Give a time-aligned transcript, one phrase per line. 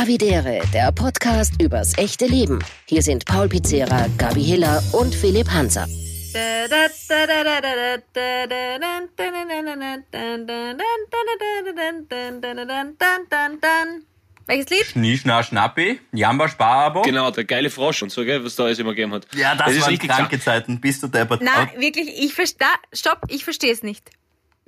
[0.00, 2.58] Havidere, der Podcast übers echte Leben.
[2.86, 5.86] Hier sind Paul Pizzera, Gabi Hiller und Philipp Hanser.
[14.46, 14.86] Welches Lied?
[14.86, 17.02] Schnie, Schna, Schnappi, Jamba, Sparabo.
[17.02, 19.26] Genau, der geile Frosch und so, gell, was da alles immer gegeben hat.
[19.34, 20.80] Ja, das, ist waren richtig kranke Zeiten.
[20.80, 21.42] Bist du deppert.
[21.42, 22.68] Na, wirklich, ich verstehe.
[22.94, 24.10] Stopp, ich verstehe es nicht.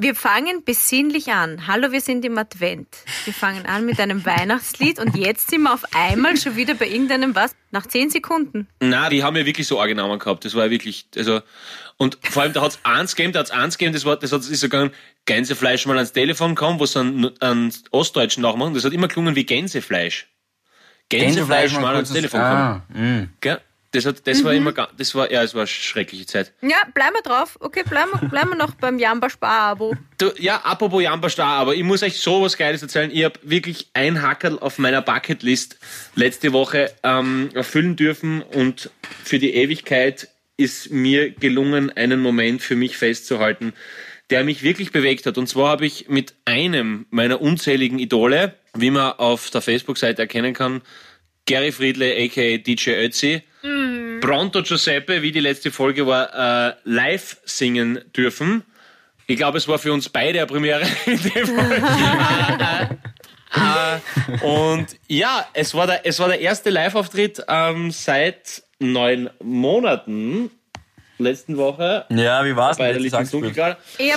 [0.02, 1.68] Wir fangen besinnlich an.
[1.68, 2.88] Hallo, wir sind im Advent.
[3.24, 6.88] Wir fangen an mit einem Weihnachtslied und jetzt sind wir auf einmal schon wieder bei
[6.88, 7.54] irgendeinem was?
[7.70, 8.66] Nach zehn Sekunden.
[8.80, 10.44] Na, die haben ja wirklich so angenommen gehabt.
[10.44, 11.40] Das war ja wirklich, also,
[11.98, 14.40] und vor allem, da hat's eins gegeben, da hat's eins gegeben, das war, das hat,
[14.40, 14.90] ist so gegangen,
[15.24, 18.74] Gänsefleisch mal ans Telefon kommen, wo sie einen, einen Ostdeutschen nachmachen.
[18.74, 20.26] Das hat immer gelungen wie Gänsefleisch.
[21.10, 22.52] Gänsefleisch mal ans Telefon kommen.
[22.52, 23.28] Ah, mh.
[23.40, 23.60] Gell?
[23.92, 26.52] Das, hat, das war immer, das war, ja, es war eine schreckliche Zeit.
[26.62, 27.58] Ja, bleiben wir drauf.
[27.60, 29.94] Okay, bleiben wir, bleiben wir noch beim Jamba Spar-Abo.
[30.38, 33.10] Ja, apropos Jamba Star, aber ich muss euch so was Geiles erzählen.
[33.12, 35.78] Ich habe wirklich ein Hackerl auf meiner Bucketlist
[36.14, 38.88] letzte Woche ähm, erfüllen dürfen und
[39.24, 43.74] für die Ewigkeit ist mir gelungen, einen Moment für mich festzuhalten,
[44.30, 45.36] der mich wirklich bewegt hat.
[45.36, 50.54] Und zwar habe ich mit einem meiner unzähligen Idole, wie man auf der Facebook-Seite erkennen
[50.54, 50.80] kann,
[51.46, 53.42] Gary Friedle, aka DJ Ötzi,
[54.20, 58.62] Pronto Giuseppe, wie die letzte Folge war, äh, live singen dürfen.
[59.26, 60.82] Ich glaube, es war für uns beide eine Premiere.
[61.06, 62.98] in dem Fall.
[63.54, 70.50] Äh, und ja, es war der, es war der erste Live-Auftritt ähm, seit neun Monaten.
[71.18, 72.06] Letzten Woche.
[72.08, 72.78] Ja, wie war's?
[72.78, 73.02] Bei der.
[73.02, 74.12] Ich hab's gesehen, ich hab's Ja.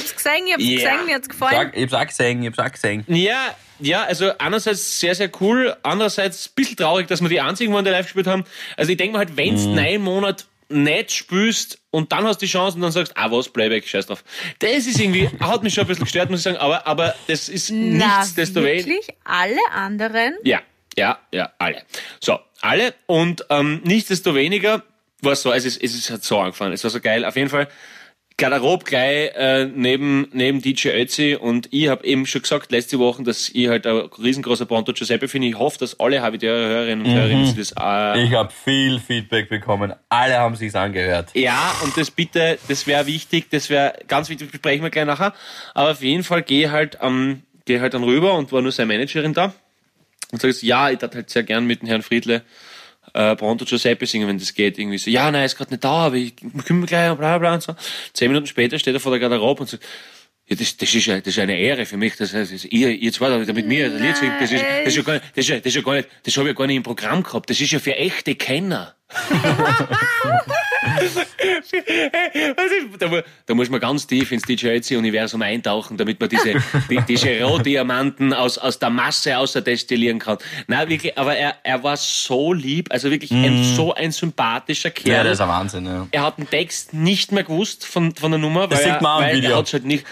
[0.75, 1.53] gesehen, mir hat's gefallen.
[1.53, 3.03] Sag, ich hab's auch gesehen, ich hab's auch gesehen.
[3.07, 7.73] Ja, ja, also einerseits sehr, sehr cool, andererseits ein bisschen traurig, dass wir die einzigen
[7.73, 8.43] waren, die live gespielt haben.
[8.77, 9.75] Also ich denke mal halt, wenn du Mhm.
[9.75, 13.49] neun Monate nicht spielst und dann hast du die Chance und dann sagst, ah was,
[13.49, 14.23] Playback, scheiß drauf.
[14.59, 17.49] Das ist irgendwie, hat mich schon ein bisschen gestört, muss ich sagen, aber, aber das
[17.49, 18.87] ist Na, nichtsdestoweniger.
[18.87, 19.07] wirklich?
[19.23, 20.33] Alle anderen?
[20.43, 20.61] Ja,
[20.97, 21.83] ja, ja, alle.
[22.19, 22.93] So, alle.
[23.05, 24.81] Und ähm, nichtsdestoweniger
[25.21, 26.73] war es so, es ist, es ist halt so angefangen.
[26.73, 27.25] Es war so geil.
[27.25, 27.67] Auf jeden Fall
[28.37, 33.23] Garderob gleich äh, neben, neben DJ Ötzi und ich habe eben schon gesagt letzte Woche,
[33.23, 35.47] dass ich halt ein riesengroßer Ponto Giuseppe finde.
[35.47, 39.93] Ich hoffe, dass alle Hörerinnen und Hörer sich das äh, Ich habe viel Feedback bekommen.
[40.09, 41.29] Alle haben sich's angehört.
[41.33, 45.33] ja, und das bitte, das wäre wichtig, das wäre ganz wichtig, besprechen wir gleich nachher.
[45.73, 48.87] Aber auf jeden Fall gehe halt, ähm, gehe halt dann rüber und war nur seine
[48.87, 49.53] Managerin da
[50.31, 52.41] und sage jetzt, ja, ich darf halt sehr gern mit dem Herrn Friedle
[53.15, 54.77] äh, Pronto Giuseppe singen, wenn das geht.
[54.77, 57.63] Irgendwie so, ja, nein, ist gerade nicht da, aber ich kümmere gleich, bla bla und
[57.63, 57.75] so.
[58.13, 59.83] Zehn Minuten später steht er vor der Garderobe und sagt,
[60.47, 63.11] ja, das, das, ist ja, das ist eine Ehre für mich, das ist, ihr, ihr
[63.11, 64.33] zwei da mit mir das Lied singt.
[64.39, 66.09] Das ist, das ist ja gar nicht, das ist ja, das ist ja gar nicht,
[66.23, 67.49] das habe ich ja gar nicht im Programm gehabt.
[67.49, 68.95] Das ist ja für echte Kenner.
[72.99, 76.53] Da, da muss man ganz tief ins DJ-Universum eintauchen, damit man diese,
[76.89, 80.37] die, diese Rohdiamanten aus, aus der Masse außer destillieren kann.
[80.67, 85.17] Nein, wirklich, aber er, er war so lieb, also wirklich ein, so ein sympathischer Kerl.
[85.17, 86.07] Ja, das ist ein Wahnsinn, ja.
[86.11, 89.17] er hat den Text nicht mehr gewusst von, von der Nummer, Das weil, sieht man
[89.17, 90.05] am er, weil er hat's halt nicht.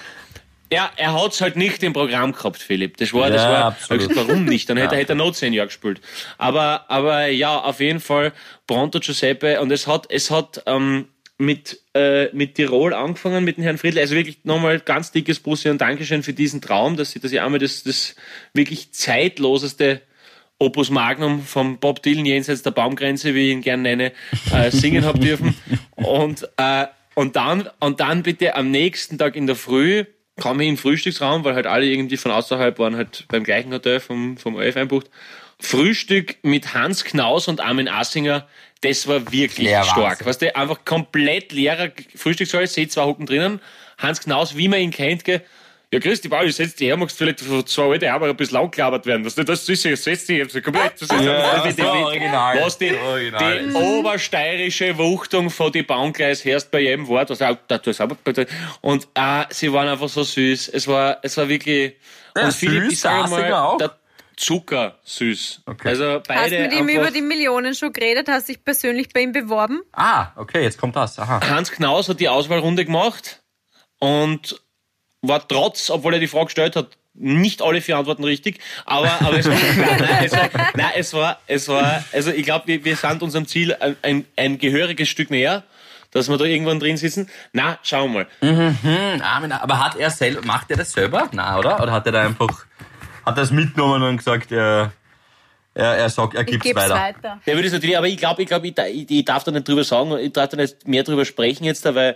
[0.73, 2.97] Ja, er hat's halt nicht im Programm gehabt, Philipp.
[2.97, 4.16] Das war, das Ja, war, absolut.
[4.16, 4.69] warum nicht?
[4.69, 6.01] Dann hätte er, hätte er noch zehn Jahre gespielt.
[6.38, 8.34] Aber, aber ja, auf jeden Fall
[8.67, 11.07] Pronto Giuseppe und es hat, es hat, ähm,
[11.38, 14.00] mit, äh, mit Tirol angefangen, mit dem Herrn Friedle.
[14.01, 17.41] Also wirklich nochmal ganz dickes Bussi und Dankeschön für diesen Traum, dass ich, dass ich
[17.41, 18.16] einmal das, das
[18.53, 20.01] wirklich zeitloseste
[20.59, 24.13] Opus Magnum vom Bob Dylan jenseits der Baumgrenze, wie ich ihn gern nenne,
[24.53, 25.56] äh, singen hab dürfen.
[25.95, 26.85] Und, äh,
[27.16, 30.06] und, dann, und dann bitte am nächsten Tag in der Früh
[30.39, 33.71] kam ich in den Frühstücksraum, weil halt alle irgendwie von außerhalb waren, halt beim gleichen
[33.71, 35.09] Hotel vom, vom OF einbucht.
[35.59, 38.47] Frühstück mit Hans Knaus und Armin Assinger,
[38.81, 39.97] das war wirklich Ja, stark.
[39.97, 40.27] Wahnsinn.
[40.27, 43.61] Weißt du, einfach komplett leerer Frühstückssaal, seht zwei Hocken drinnen.
[43.97, 45.41] Hans Knaus, wie man ihn kennt, gell,
[45.94, 48.36] ja, grüß dich, Paul, ich setz dich her, magst vielleicht von zwei alte Arbeit ein
[48.36, 49.24] bisschen langgelabert werden.
[49.26, 50.94] Was das ist ja, setz dich jetzt komplett.
[51.00, 52.62] Das ist Ja, die- die- so original.
[52.62, 53.59] Was die, original.
[53.68, 57.30] die obersteirische Wuchtung von die Baumgleis hörst bei jedem Wort.
[57.30, 58.18] Was auch, da, das aber,
[58.81, 60.70] und äh, sie waren einfach so süß.
[60.70, 61.94] Es war, es war wirklich.
[62.36, 63.78] Ja, und Philipp, süß, ich sage mal, auch?
[63.78, 63.96] der
[64.36, 65.62] Zucker süß.
[65.68, 65.90] Okay.
[65.90, 68.28] Also Hast beide mit ihm über die Millionen schon geredet?
[68.30, 69.81] Hast dich persönlich bei ihm beworben?
[69.92, 71.19] Ah, okay, jetzt kommt das.
[71.19, 71.39] Aha.
[71.48, 73.44] Hans Knaus hat die Auswahlrunde gemacht
[74.00, 74.60] und
[75.24, 79.38] war trotz, obwohl er die Frage gestellt hat, nicht alle vier Antworten richtig, aber, aber
[79.38, 82.96] es, war, nein, es war, nein, es war, es war, also ich glaube, wir, wir
[82.96, 85.64] sind unserem Ziel ein, ein, ein gehöriges Stück näher,
[86.12, 87.30] dass wir da irgendwann drin sitzen.
[87.54, 88.75] Na, schauen wir mal.
[88.81, 91.30] Hm, Armin, aber hat er selber, macht er das selber?
[91.31, 91.81] Na, oder?
[91.81, 92.66] Oder hat er da einfach,
[93.25, 94.92] hat er es mitgenommen und gesagt, er,
[95.74, 96.96] er, er sagt, er gebe es weiter?
[96.96, 97.42] weiter.
[97.46, 98.75] Der würde es natürlich, aber ich glaube, ich, glaub, ich,
[99.10, 102.16] ich, darf da nicht drüber sagen, ich darf da nicht mehr drüber sprechen jetzt, weil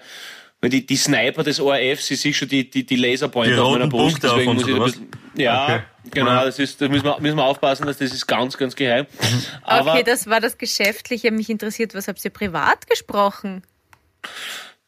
[0.63, 3.87] die, die Sniper des ORF, sie sich schon die, die, die Laserpointer Die auf meiner
[3.87, 5.83] Brust, Punkte auf deswegen uns, muss ich ein bisschen, ja, Okay.
[6.11, 9.05] Genau, das ist, da müssen wir, müssen wir aufpassen, dass das ist ganz, ganz geheim.
[9.63, 11.31] Aber okay, das war das Geschäftliche.
[11.31, 13.61] Mich interessiert, was habt ihr privat gesprochen?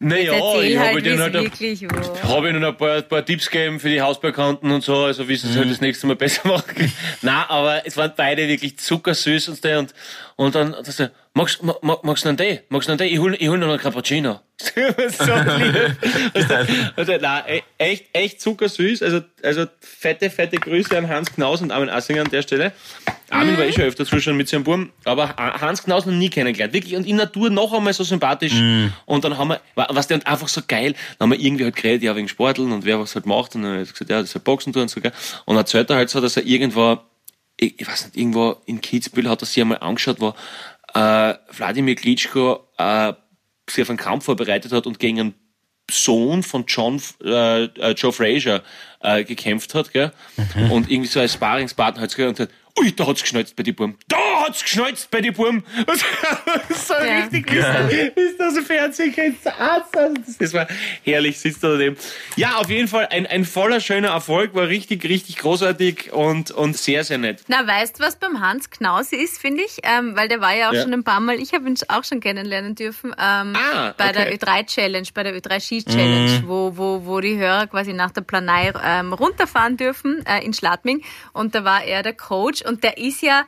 [0.02, 2.24] naja, ich halt, habe denen es halt ein- wirklich war.
[2.24, 5.36] habe ihnen ein paar, ein paar Tipps gegeben für die Hausbekannten und so, also wie
[5.36, 6.92] sie es halt das nächste Mal besser machen.
[7.22, 9.94] Nein, aber es waren beide wirklich zuckersüß und so und,
[10.40, 12.62] und dann, das, so, magst, ma- ma- magst du einen Tee?
[12.70, 13.08] Magst du einen Tee?
[13.08, 14.40] Ich hol, ich hol noch einen Cappuccino.
[14.60, 15.98] so lieb.
[16.34, 16.54] Also,
[16.96, 21.90] also, nein, echt, echt zuckersüß, also, also fette, fette Grüße an Hans Knaus und Armin
[21.90, 22.72] Assinger an der Stelle.
[23.30, 26.74] Armin war eh schon öfter zuschauen mit seinem Buben, aber Hans Knaus noch nie kennengelernt.
[26.74, 28.54] Wirklich, und in Natur noch einmal so sympathisch.
[29.06, 31.66] Und dann haben wir, wa- was der und einfach so geil, dann haben wir irgendwie
[31.66, 33.56] halt geredet, ja, wegen Sporteln und wer was halt macht.
[33.56, 35.12] Und dann hat er gesagt, ja, das ist halt Boxen tun und so, gell.
[35.46, 36.98] Und dann erzählt er halt so, dass er irgendwo,
[37.60, 40.34] ich, ich weiß nicht, irgendwo in Kitzbühel hat er sich einmal angeschaut, wo
[40.94, 43.14] äh, Wladimir Klitschko äh,
[43.70, 45.34] sich auf einen Kampf vorbereitet hat und gegen einen
[45.92, 48.64] Sohn von John, äh, äh, Joe Frazier
[49.02, 50.12] äh, gekämpft hat, gell?
[50.70, 53.98] Und irgendwie so als Sparingspartner hat und hat, ui, da hat's geschnalzt bei die Buben.
[54.08, 55.64] Da hat's geschnalzt bei die Buben.
[56.88, 57.20] so Ja.
[57.22, 59.38] richtig, wie es- wie es da so Fernsehen kennt.
[59.46, 60.68] Das, das war
[61.04, 61.98] herrlich, sitzt da daneben.
[62.36, 66.78] Ja, auf jeden Fall ein, ein voller schöner Erfolg, war richtig, richtig großartig und, und
[66.78, 67.44] sehr, sehr nett.
[67.48, 69.78] Na, weißt du, was beim Hans Knaus ist, finde ich?
[69.84, 70.84] Ähm, weil der war ja auch Ja.
[70.84, 74.14] schon ein paar Mal, ich habe ihn auch schon kennenlernen dürfen, ähm, Ah, bei okay.
[74.14, 79.14] der Ö3-Challenge, bei der Ö3-Ski-Challenge, wo, wo, wo die Hörer quasi nach der Planei ähm,
[79.14, 81.04] runterfahren dürfen äh, in Schladming.
[81.34, 83.44] Und da war er der Coach und der ist ja,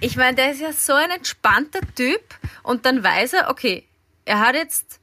[0.00, 2.22] ich meine, der ist ja so ein entspannter Typ
[2.62, 3.84] und dann weiß er, okay,
[4.24, 5.00] er hat jetzt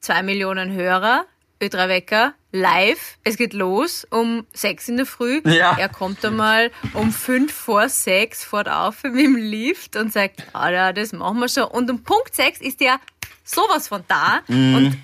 [0.00, 1.24] zwei Millionen Hörer,
[1.60, 3.18] Ö3 Wecker, live.
[3.24, 5.40] Es geht los um sechs in der Früh.
[5.44, 5.76] Ja.
[5.78, 10.70] Er kommt einmal um fünf vor sechs, fährt auf mit dem Lift und sagt, ah
[10.70, 11.64] ja, das machen wir schon.
[11.64, 13.00] Und um Punkt sechs ist er
[13.44, 14.96] sowas von da und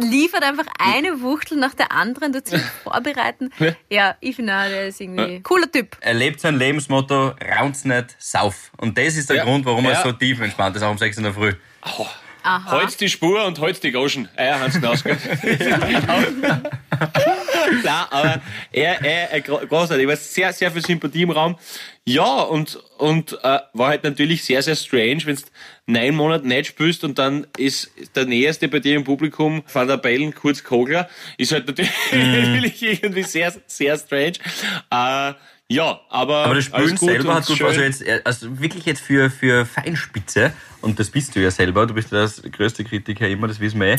[0.00, 3.50] liefert einfach eine Wuchtel nach der anderen, tut sich vorbereiten.
[3.90, 5.96] Ja, ich finde der ist irgendwie cooler Typ.
[6.00, 8.70] Er lebt sein Lebensmotto, raun's nicht, sauf.
[8.76, 9.44] Und das ist der Ja.
[9.44, 10.02] Grund, warum er Ja.
[10.02, 11.52] so tief entspannt ist, auch um 6 in der Früh.
[12.46, 12.72] Aha.
[12.72, 14.28] Holz die Spur und holz die Goschen.
[14.38, 15.02] Ja, Hans Knaus,
[17.80, 18.40] Klar, aber
[18.72, 20.06] er, er, er gro- großartig.
[20.06, 21.56] war sehr, sehr viel Sympathie im Raum.
[22.06, 25.42] Ja, und, und äh, war halt natürlich sehr, sehr strange, wenn du
[25.86, 29.96] neun Monate nicht spielst und dann ist der Näherste bei dir im Publikum Van der
[29.96, 31.08] Bellen, Kurz Kogler,
[31.38, 34.34] ist halt natürlich, natürlich irgendwie sehr, sehr strange.
[34.90, 35.32] Äh,
[35.68, 37.66] ja, aber, Aber das Spielen selber hat gut, schön.
[37.68, 40.52] also jetzt, also wirklich jetzt für, für Feinspitze,
[40.82, 43.80] und das bist du ja selber, du bist ja das größte Kritiker immer, das wissen
[43.80, 43.96] wir eh.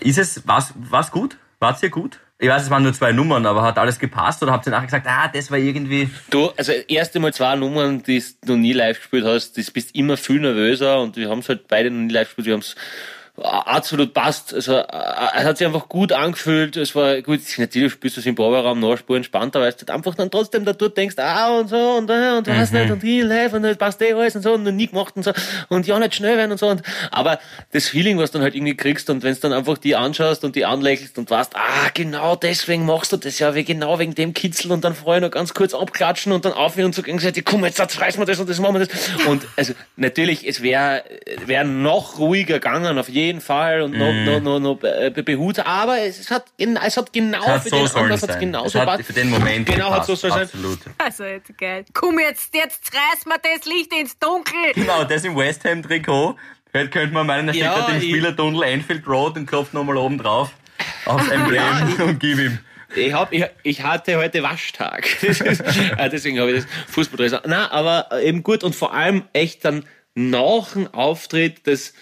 [0.00, 1.38] Ist es, war's, war's gut?
[1.58, 2.18] War's dir gut?
[2.38, 4.86] Ich weiß, es waren nur zwei Nummern, aber hat alles gepasst oder habt ihr nachher
[4.86, 8.72] gesagt, ah, das war irgendwie, Du, also erste Mal zwei Nummern, die du noch nie
[8.72, 12.00] live gespielt hast, das bist immer viel nervöser und wir haben es halt beide noch
[12.00, 12.74] nie live gespielt, wir haben es
[13.42, 14.54] absolut passt.
[14.54, 14.86] Also äh,
[15.36, 16.76] es hat sich einfach gut angefühlt.
[16.76, 20.14] Es war gut, natürlich spielst du es im Proberaum nachspur entspannter, weil du halt einfach
[20.14, 23.24] dann trotzdem da dort denkst, ah und so und da und was nicht und hier
[23.24, 25.32] live und das passt eh alles und so und noch nie gemacht und so
[25.68, 26.68] und ja nicht schnell werden und so.
[26.68, 27.40] Und, aber
[27.72, 30.44] das Feeling, was du dann halt irgendwie kriegst und wenn du dann einfach die anschaust
[30.44, 34.14] und die anlächelst und weißt, ah genau deswegen machst du das ja, wie genau wegen
[34.14, 37.44] dem Kitzel und dann vorher noch ganz kurz abklatschen und dann aufhören und so gegenseitig,
[37.44, 39.26] komm jetzt, jetzt reißen wir das und das machen wir das.
[39.26, 41.02] Und also natürlich, es wäre
[41.46, 46.00] wär noch ruhiger gegangen, auf jeden Fall und noch, noch, noch, noch äh, behutet, aber
[46.00, 48.40] es hat, es hat genau hat für so den Anlass hat's sein.
[48.40, 50.42] genauso es hat für den Moment Genau, hat gepasst, so sollen sein.
[50.42, 50.78] Absolut.
[50.98, 51.84] Also jetzt geil.
[51.92, 54.72] Komm jetzt, jetzt reiß mir das Licht ins Dunkel.
[54.74, 56.36] Genau, das im West Ham Trikot.
[56.70, 59.96] Vielleicht könnte man meinen, er steht Ja, gerade im Spielertunnel Anfield Road und klopft nochmal
[59.96, 60.50] oben drauf
[61.06, 62.58] aufs Emblem und gib ihm.
[62.96, 65.22] Ich, hab, ich, ich hatte heute Waschtag.
[65.22, 67.42] Äh, deswegen habe ich das Fußballdress.
[67.46, 69.84] Na, aber äh, eben gut und vor allem echt dann
[70.14, 71.94] nach dem Auftritt das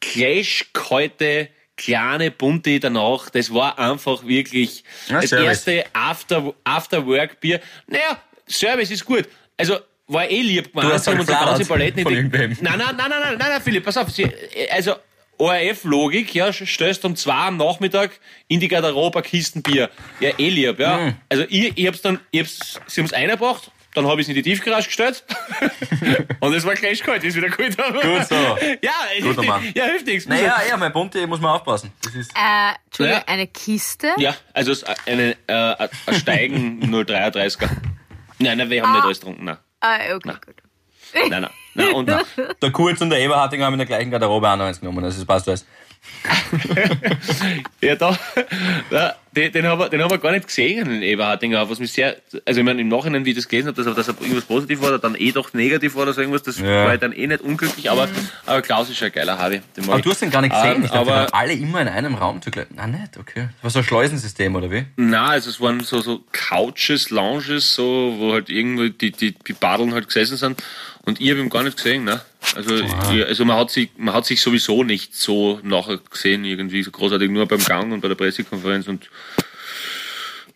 [0.00, 5.46] Clash-kalte kleine Bunte danach, das war einfach wirklich Ja, das Service.
[5.46, 7.60] erste After, After-Work-Bier.
[7.86, 9.26] Naja, Service ist gut.
[9.56, 10.92] Also, war eh lieb gemacht.
[10.92, 12.14] hast Sie haben halt uns die ganze Palette in die-.
[12.14, 14.10] Nein, nein, nein, nein, nein, nein, nein, Philipp, pass auf.
[14.10, 14.26] Sie,
[14.70, 14.96] also,
[15.38, 18.10] ORF-Logik, ja, stößt um zwei am Nachmittag
[18.48, 19.88] in die Garderobe ein Kisten Bier.
[20.20, 20.98] Ja, eh lieb, ja.
[20.98, 21.16] Mhm.
[21.30, 24.34] Also, ich, ich hab's dann, ich hab's, sie haben's eingebracht, dann habe ich es in
[24.34, 25.24] die Tiefgarage gestellt.
[26.40, 27.76] und es war gleich kalt, ist wieder gut.
[27.76, 28.34] Gut so.
[28.82, 28.92] Ja,
[29.22, 29.62] Guter Mann.
[29.74, 30.28] ja, hilft nichts.
[30.28, 31.92] Naja, ja, mein Bunte muss man aufpassen.
[32.02, 33.28] Das ist Äh, Entschuldigung, Ja.
[33.32, 34.12] eine Kiste?
[34.18, 37.68] Ja, also, es- eine, äh, ein Steigen 033er.
[38.38, 39.58] Nein, nein, wir haben nicht alles getrunken, nein.
[39.80, 40.56] Ah, okay, gut.
[41.28, 42.22] Nein, nein, nein, und nein.
[42.62, 45.04] der Kurz und der Eberhardinger haben in der gleichen Garderobe auch noch eins genommen.
[45.04, 45.66] Also das passt alles.
[47.80, 48.18] Ja, da,
[48.90, 51.92] da den, den, haben wir, den haben wir gar nicht gesehen, den Eberhardinger, was mich
[51.92, 54.44] sehr, also ich meine, im Nachhinein, wie ich das gelesen habe, dass, dass er irgendwas
[54.44, 56.86] positiv war oder dann eh doch negativ war oder so irgendwas, das Ja.
[56.86, 58.08] war dann eh nicht unglücklich, aber,
[58.46, 59.38] aber Klaus ist ein geiler
[59.86, 60.76] mag Aber du hast den gar nicht gesehen.
[60.78, 62.66] Ähm, ich dachte, aber- alle immer in einem Raum zugleich.
[62.74, 63.48] Na nicht, okay.
[63.56, 64.84] Das war so ein Schleusensystem, oder wie?
[64.96, 69.52] Na, also es waren so, so Couches, Lounges, so, wo halt irgendwo die, die, die
[69.52, 70.62] Badeln halt gesessen sind.
[71.06, 72.20] Und ich habe ihn gar nicht gesehen, ne?
[72.54, 72.92] Also, ich,
[73.26, 77.30] also man hat sich, man hat sich sowieso nicht so nachher gesehen, irgendwie so großartig,
[77.30, 79.08] nur beim Gang und bei der Pressekonferenz und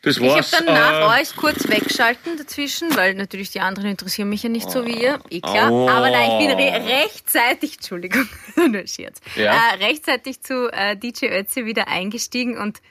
[0.03, 0.51] das Ich habe war's.
[0.51, 4.71] dann nach Äh, euch kurz wegschalten dazwischen, weil natürlich die anderen interessieren mich ja nicht
[4.71, 5.19] so wie ihr.
[5.31, 5.73] Eh klar.
[5.73, 5.89] Oh.
[5.89, 9.55] Aber nein, ich bin re rechtzeitig, Entschuldigung, nur Scherz, Ja.
[9.55, 12.83] äh, rechtzeitig zu äh, DJ Ötzi wieder eingestiegen und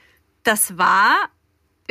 [0.44, 1.16] das war,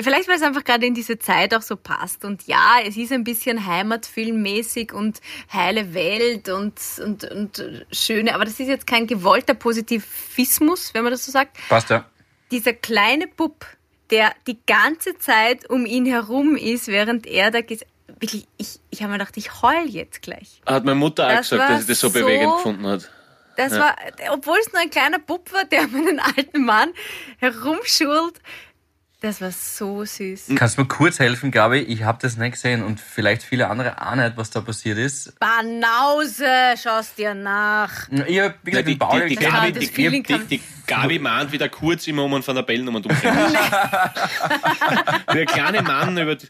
[0.03, 2.25] vielleicht weil es einfach gerade in diese Zeit auch so passt.
[2.25, 5.21] Und ja, es ist ein bisschen Heimatfilmmäßig und
[5.53, 11.13] heile Welt und, und, und schöne, aber das ist jetzt kein gewollter Positivismus, wenn man
[11.13, 12.05] das so sagt Passt ja.
[12.51, 13.67] dieser kleine Bub,
[14.11, 19.01] der die ganze Zeit um ihn herum ist, während er da ges wirklich, ich, ich
[19.03, 20.61] habe mir gedacht, ich heul jetzt gleich.
[20.67, 23.11] hat meine Mutter auch Das gesagt, dass sie das so, so- bewegend gefunden hat.
[23.57, 23.95] Das war,
[24.31, 26.91] obwohl es nur ein kleiner Bub war, der um einen alten Mann
[27.39, 28.41] herumschult.
[29.23, 30.47] Das war so süß.
[30.57, 31.79] Kannst du mir kurz helfen, Gabi?
[31.79, 35.39] Ich habe das nicht gesehen und vielleicht viele andere auch nicht, was da passiert ist.
[35.39, 36.45] Banause,
[36.83, 38.09] schaust dir nach.
[38.27, 40.61] Ich hab, wie gesagt, die, den Paul die, die, Ja, Gabi, die, die, kann- die
[40.89, 43.13] Gabi mahnt wieder kurz immer um einen Van der Bellen um und um.
[45.33, 46.49] Der kleine Mann über die,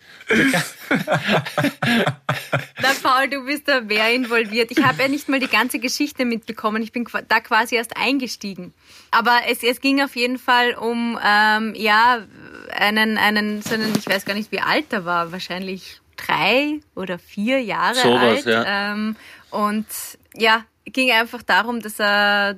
[2.80, 4.70] Na, Paul, du bist da mehr involviert.
[4.70, 6.82] Ich habe ja nicht mal die ganze Geschichte mitbekommen.
[6.82, 8.72] Ich bin da quasi erst eingestiegen.
[9.10, 12.26] Aber es, es ging auf jeden Fall um, ähm, ja,
[12.72, 17.18] einen, einen, so einen, ich weiß gar nicht, wie alt er war, wahrscheinlich drei oder
[17.18, 18.46] vier Jahre Sowas, alt.
[18.46, 18.92] ja.
[18.92, 19.16] Ähm,
[19.50, 19.86] und
[20.34, 22.56] ja, ging einfach darum, dass er,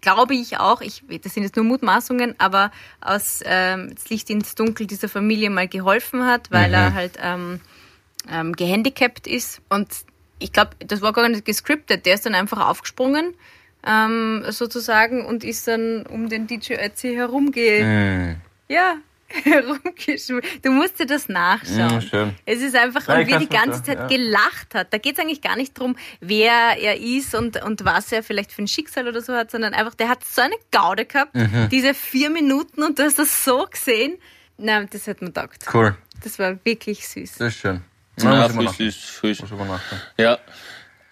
[0.00, 2.70] glaube ich auch, ich, das sind jetzt nur Mutmaßungen, aber
[3.00, 7.60] aus ähm, das Licht ins Dunkel dieser Familie mal geholfen hat, weil er halt ähm,
[8.30, 9.60] ähm, gehandicapt ist.
[9.68, 9.88] Und
[10.38, 12.06] ich glaube, das war gar nicht gescriptet.
[12.06, 13.34] Der ist dann einfach aufgesprungen,
[13.86, 17.84] ähm, sozusagen, und ist dann um den DJ Ötzi herumge...
[17.84, 18.36] Mhm.
[18.70, 18.96] Ja,
[19.44, 20.42] herumgeschwungen.
[20.62, 22.00] Du musst dir das nachschauen.
[22.02, 22.34] Schön.
[22.46, 24.92] Es ist einfach, Ja, und wie er die ganze Zeit vorstellen, gelacht hat.
[24.92, 28.52] Da geht es eigentlich gar nicht drum, wer er ist und, und was er vielleicht
[28.52, 31.68] für ein Schicksal oder so hat, sondern einfach, der hat so eine Gaude gehabt, Mhm.
[31.70, 34.16] diese vier Minuten, und du hast das so gesehen.
[34.56, 35.64] Nein, das hat mir taugt.
[35.72, 35.96] Cool.
[36.24, 37.34] Das war wirklich süß.
[37.38, 37.82] Das ist schön.
[38.20, 39.18] Ja, ich mal frisch.
[40.18, 40.38] Ja.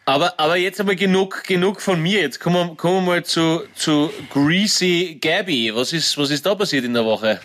[0.05, 2.21] Aber, aber jetzt einmal genug, genug von mir.
[2.21, 5.73] Jetzt kommen wir, kommen wir mal zu, zu Greasy Gabby.
[5.75, 7.41] Was ist, was ist da passiert in der Woche?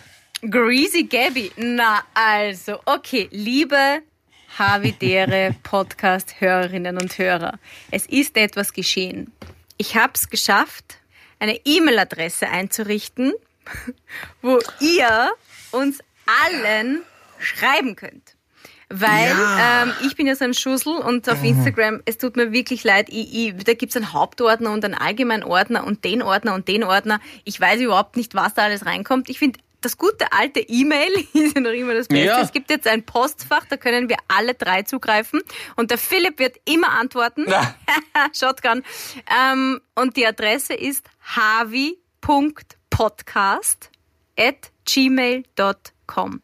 [0.50, 1.52] Greasy Gabby.
[1.56, 4.02] Na, also, okay, liebe
[4.58, 7.60] Havidere Podcast-Hörerinnen und Hörer.
[7.92, 9.30] Es ist etwas geschehen.
[9.76, 10.98] Ich habe es geschafft,
[11.38, 13.34] eine E-Mail-Adresse einzurichten,
[14.42, 15.30] wo ihr
[15.70, 17.02] uns allen
[17.38, 18.34] schreiben könnt.
[18.88, 22.82] Weil ähm, ich bin ja so ein Schussel und auf Instagram, es tut mir wirklich
[22.82, 26.82] leid, ich, ich, da gibt's einen Hauptordner und einen Allgemeinordner und den Ordner und den
[26.82, 27.20] Ordner.
[27.44, 29.30] Ich weiß überhaupt nicht, was da alles reinkommt.
[29.30, 32.24] Ich finde, das gute alte E-Mail ist ja noch immer das Beste.
[32.24, 32.40] Ja.
[32.40, 35.42] Es gibt jetzt ein Postfach, da können wir alle drei zugreifen.
[35.76, 37.44] Und der Philipp wird immer antworten.
[37.46, 37.74] Na.
[38.32, 38.82] Shotgun.
[39.30, 41.04] Ähm, und die Adresse ist
[41.36, 43.90] havi.podcast
[44.38, 46.42] at gmail.com.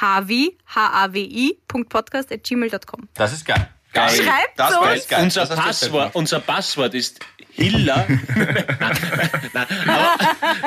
[0.00, 3.08] Havi, H-A-W-I, Podcast at gmail.com.
[3.14, 3.68] Das ist geil.
[3.92, 4.10] Geil.
[4.10, 5.08] Schreibt das uns.
[5.08, 5.24] geil.
[5.24, 7.20] unser, Das Passwort, unser Passwort ist
[7.58, 8.06] Hiller.
[9.52, 9.66] nein,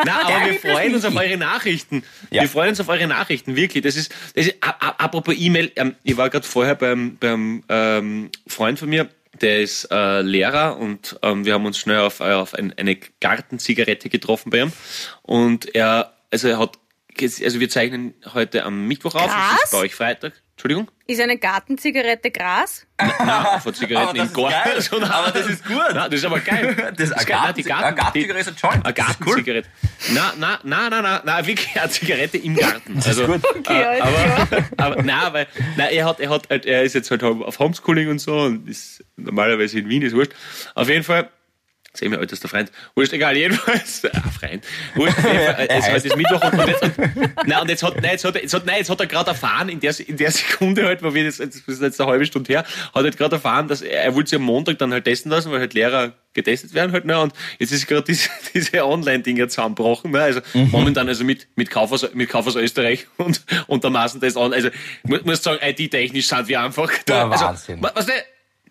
[0.05, 2.03] aber, wir freuen uns auf eure Nachrichten.
[2.29, 2.41] Ja.
[2.41, 3.83] Wir freuen uns auf eure Nachrichten, wirklich.
[3.83, 8.77] Das ist, das ist apropos E-Mail, ähm, ich war gerade vorher beim, beim ähm, Freund
[8.77, 12.73] von mir, der ist äh, Lehrer und ähm, wir haben uns schnell auf, auf ein,
[12.77, 14.73] eine Gartenzigarette getroffen bei ihm.
[15.21, 16.77] Und er, also er hat,
[17.19, 19.63] also wir zeichnen heute am Mittwoch auf, es Gras?
[19.63, 20.33] ist bei euch Freitag.
[20.63, 20.91] Entschuldigung?
[21.07, 22.85] Ist eine Gartenzigarette Gras?
[22.99, 25.01] Nein, von Zigaretten Aber das im ist Garten.
[25.01, 25.11] geil.
[25.11, 25.77] Aber das ist gut.
[25.95, 26.93] Nein, das ist aber geil.
[26.97, 28.85] Das ist eine Garten- Gartenzigarette ist ein Joint.
[28.85, 28.93] Eine.
[28.93, 29.69] Gartenzigarette.
[30.11, 32.93] Nein, nein, nein, nein, nein, nein, wirklich eine Zigarette im Garten.
[32.95, 33.41] Das ist gut.
[33.57, 34.03] Okay, alles
[34.51, 37.57] aber, aber nein, weil nein, er hat, er hat, halt, er ist jetzt halt auf
[37.57, 40.33] Homeschooling und so und ist normalerweise in Wien, ist wurscht.
[40.75, 41.29] Auf jeden Fall.
[41.93, 42.71] Sehen wir ältester Freund.
[42.95, 44.03] Wurscht, egal, jedenfalls.
[44.13, 44.63] Ah, Freund.
[44.95, 46.97] Wurscht, es heißt- ist Mittwoch und, und, jetzt, und,
[47.47, 49.67] nein, und jetzt hat, nein, jetzt hat, jetzt hat, nein, jetzt hat er gerade erfahren,
[49.67, 52.53] in der, in der Sekunde halt, wo wir das, das ist jetzt eine halbe Stunde
[52.53, 55.03] her, hat er halt gerade erfahren, dass er, er wollte sich am Montag dann halt
[55.03, 58.85] testen lassen, weil halt Lehrer getestet werden halt, ne, und jetzt ist gerade diese, diese
[58.85, 63.41] Online-Dinger zusammengebrochen, ne, also momentan also mit, mit Kauf aus, mit Kauf aus Österreich und,
[63.67, 64.69] und der Maßen das an, also,
[65.03, 67.83] muss, muss sagen, IT-technisch sind wir einfach, Der also, Wahnsinn.
[67.83, 68.13] wa- was ne,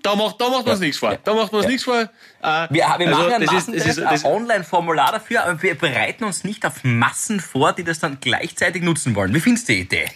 [0.02, 1.16] Da macht, da macht man uns nichts vor.
[1.22, 2.00] Da macht man uns nichts vor.
[2.00, 2.08] Äh,
[2.42, 6.24] Wir, wir also, machen ein, das ist, das ist, ein Online-Formular dafür, aber wir bereiten
[6.24, 9.34] uns nicht auf Massen vor, die das dann gleichzeitig nutzen wollen.
[9.34, 10.06] Wie findest du die Idee?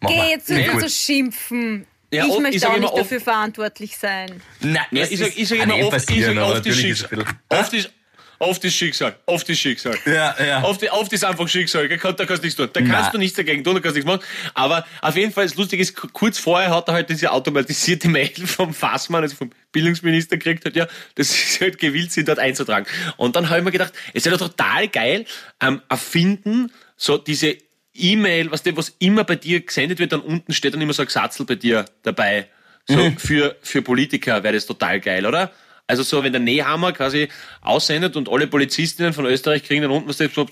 [0.00, 0.10] Mach.
[0.10, 1.86] Geh jetzt nicht so schimpfen.
[2.12, 4.40] Ja, ich möchte ich auch nicht oft- dafür verantwortlich sein.
[4.60, 7.04] Nein, Ja, ich sag, ist- ich sag immer oft, ich sag oft ist es
[7.48, 7.90] Oft ist,
[8.38, 9.16] oft ist Schicksal.
[9.26, 9.96] Oft ist Schicksal.
[10.06, 10.62] Ja, ja.
[10.64, 11.88] Oft, oft ist einfach Schicksal.
[11.88, 12.68] Da kannst da kannst du nichts tun.
[12.72, 13.12] Da kannst Nein.
[13.12, 14.24] du nichts dagegen tun, da kannst du nichts machen.
[14.54, 18.30] Aber auf jeden Fall, das Lustige ist, kurz vorher hat er halt diese automatisierte Mail
[18.46, 22.86] vom Fassmann, also vom Bildungsminister gekriegt hat, ja, dass sie halt gewillt sind, dort einzutragen.
[23.16, 25.24] Und dann habe ich mir gedacht, es wäre doch total geil,
[25.60, 27.56] ähm, erfinden, so diese
[27.94, 31.06] E-Mail, was, was immer bei dir gesendet wird, dann unten steht dann immer so ein
[31.06, 32.48] Gesatzel bei dir dabei.
[32.88, 33.18] So Mhm.
[33.18, 35.50] für, für Politiker wäre das total geil, oder?
[35.88, 37.28] Also so, wenn der Nehammer quasi
[37.60, 40.46] aussendet und alle Polizistinnen von Österreich kriegen dann unten was so,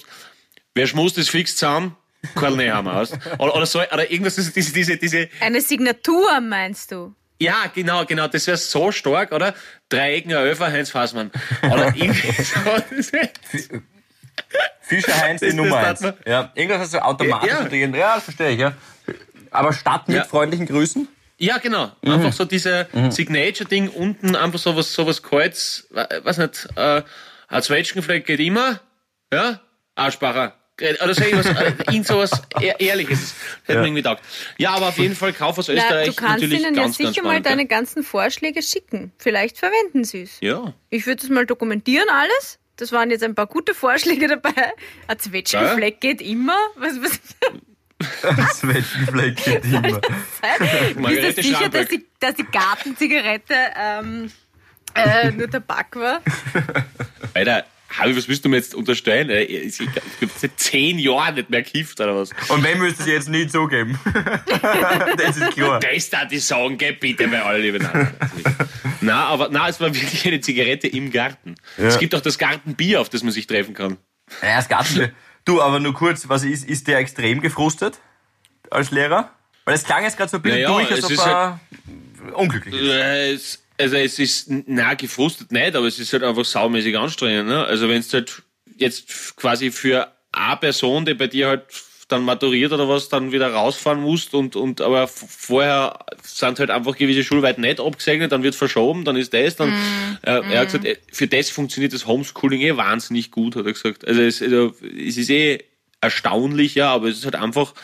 [0.74, 1.96] wer schmust, ist fix zusammen,
[2.36, 3.12] Karl Nehammer aus.
[3.38, 7.14] Oder, oder so, oder irgendwas, diese, diese, diese, Eine Signatur, meinst du?
[7.40, 9.54] ja, genau, genau, das wäre so stark, oder?
[9.88, 11.30] Dreiecken, Öfer, Heinz Fassmann.
[11.62, 12.60] Oder irgendwie so.
[14.80, 16.00] Fischer Heinz die Nummer eins.
[16.26, 17.58] Ja, irgendwas hast du automatisch Ja.
[17.58, 17.96] intelligent.
[17.96, 18.72] Ja, das verstehe ich, ja.
[19.50, 20.24] Aber statt mit Ja.
[20.24, 21.08] freundlichen Grüßen?
[21.44, 21.92] Ja, genau.
[22.02, 22.10] Mhm.
[22.12, 27.02] Einfach so diese Signature-Ding unten, einfach sowas, sowas Kreuz, weiß nicht, äh,
[27.48, 28.80] ein Zwetschgenfleck geht immer,
[29.32, 29.60] ja,
[29.94, 30.54] Arschbacher.
[30.80, 33.34] Oder sag ich was, äh, irgend sowas ehr- Ehrliches.
[33.60, 34.22] Das hätte mir irgendwie taugt.
[34.58, 36.98] Ja, aber auf jeden Fall Kauf aus Na, Österreich du kannst natürlich ihnen ja ganz,
[36.98, 39.12] ganz sicher mal deine ganzen Vorschläge schicken.
[39.18, 40.38] Vielleicht verwenden sie es.
[40.40, 40.74] ja.
[40.90, 42.58] Ich würde es mal dokumentieren, alles.
[42.76, 44.72] Das waren jetzt ein paar gute Vorschläge dabei.
[45.06, 46.58] Ein Zwetschgenfleck geht immer.
[46.74, 47.20] Was, was,
[48.22, 50.00] Das Weltenfleck geht immer.
[50.00, 54.30] bist du sicher, dass die, dass die Gartenzigarette ähm,
[54.94, 56.20] äh, nur Tabak war?
[57.34, 57.64] Alter,
[57.96, 59.30] Harvey, was willst du mir jetzt unterstellen?
[59.30, 62.30] Äh, Ich bin seit zehn Jahren nicht mehr gekifft oder was?
[62.48, 63.98] Und wem müsste es jetzt nie zugeben?
[65.16, 65.78] das ist klar.
[65.80, 68.10] Das da die sagen, geh bitte bei alle liebe Nein,
[69.00, 71.54] na, aber na, es war wirklich eine Zigarette im Garten.
[71.76, 73.96] Es gibt auch das Gartenbier, auf das man sich treffen kann.
[74.42, 75.12] Ja, das Gartenbier.
[75.44, 77.98] Du, aber nur kurz, was ist, ist der extrem gefrustet
[78.70, 79.30] als Lehrer?
[79.64, 81.60] Weil es klang jetzt gerade so ein bisschen Naja, durch, als ob er
[82.34, 83.62] unglücklich ist.
[83.76, 87.48] Also es ist na gefrustet nicht, aber es ist halt einfach saumäßig anstrengend.
[87.48, 87.64] Ne?
[87.64, 88.42] Also wenn es halt
[88.76, 91.64] jetzt quasi für eine Person, die bei dir halt
[92.08, 96.96] dann maturiert oder was, dann wieder rausfahren musst und, und aber vorher sind halt einfach
[96.96, 99.70] gewisse Schulweiten nicht abgesegnet, dann wird verschoben, dann ist das, dann
[100.22, 103.72] äh, er hat gesagt, äh, für das funktioniert das Homeschooling eh wahnsinnig gut, hat er
[103.72, 104.06] gesagt.
[104.06, 105.64] Also es, also, es ist eh
[106.00, 107.74] erstaunlich, ja, aber es ist halt einfach,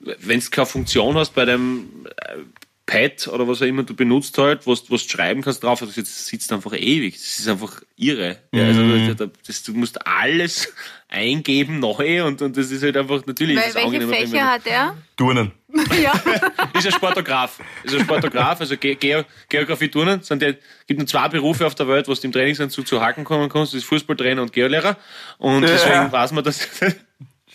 [0.00, 2.38] wenn du keine Funktion hast bei dem äh,
[2.86, 5.92] Pad oder was auch immer du benutzt halt, was, was du schreiben kannst drauf, also
[5.96, 7.14] jetzt sitzt einfach ewig.
[7.14, 8.38] Das ist einfach irre.
[8.52, 9.16] Ja, also Mhm.
[9.16, 10.72] das, das, du musst alles
[11.08, 14.96] eingeben neu und, und das ist halt einfach natürlich es welche Fächer hat er?
[15.16, 15.50] Turnen.
[16.02, 16.12] ja.
[16.74, 17.58] ist ein Sportograf.
[17.82, 20.22] Ist ein Sportograf, also Ge Geo Geografie Turnen.
[20.22, 20.54] Sind die,
[20.86, 23.72] gibt nur zwei Berufe auf der Welt, wo du im Trainingsanzug zu Haken kommen kannst.
[23.72, 24.96] Das ist Fußballtrainer und Geolehrer.
[25.38, 26.68] Und deswegen weiß man, dass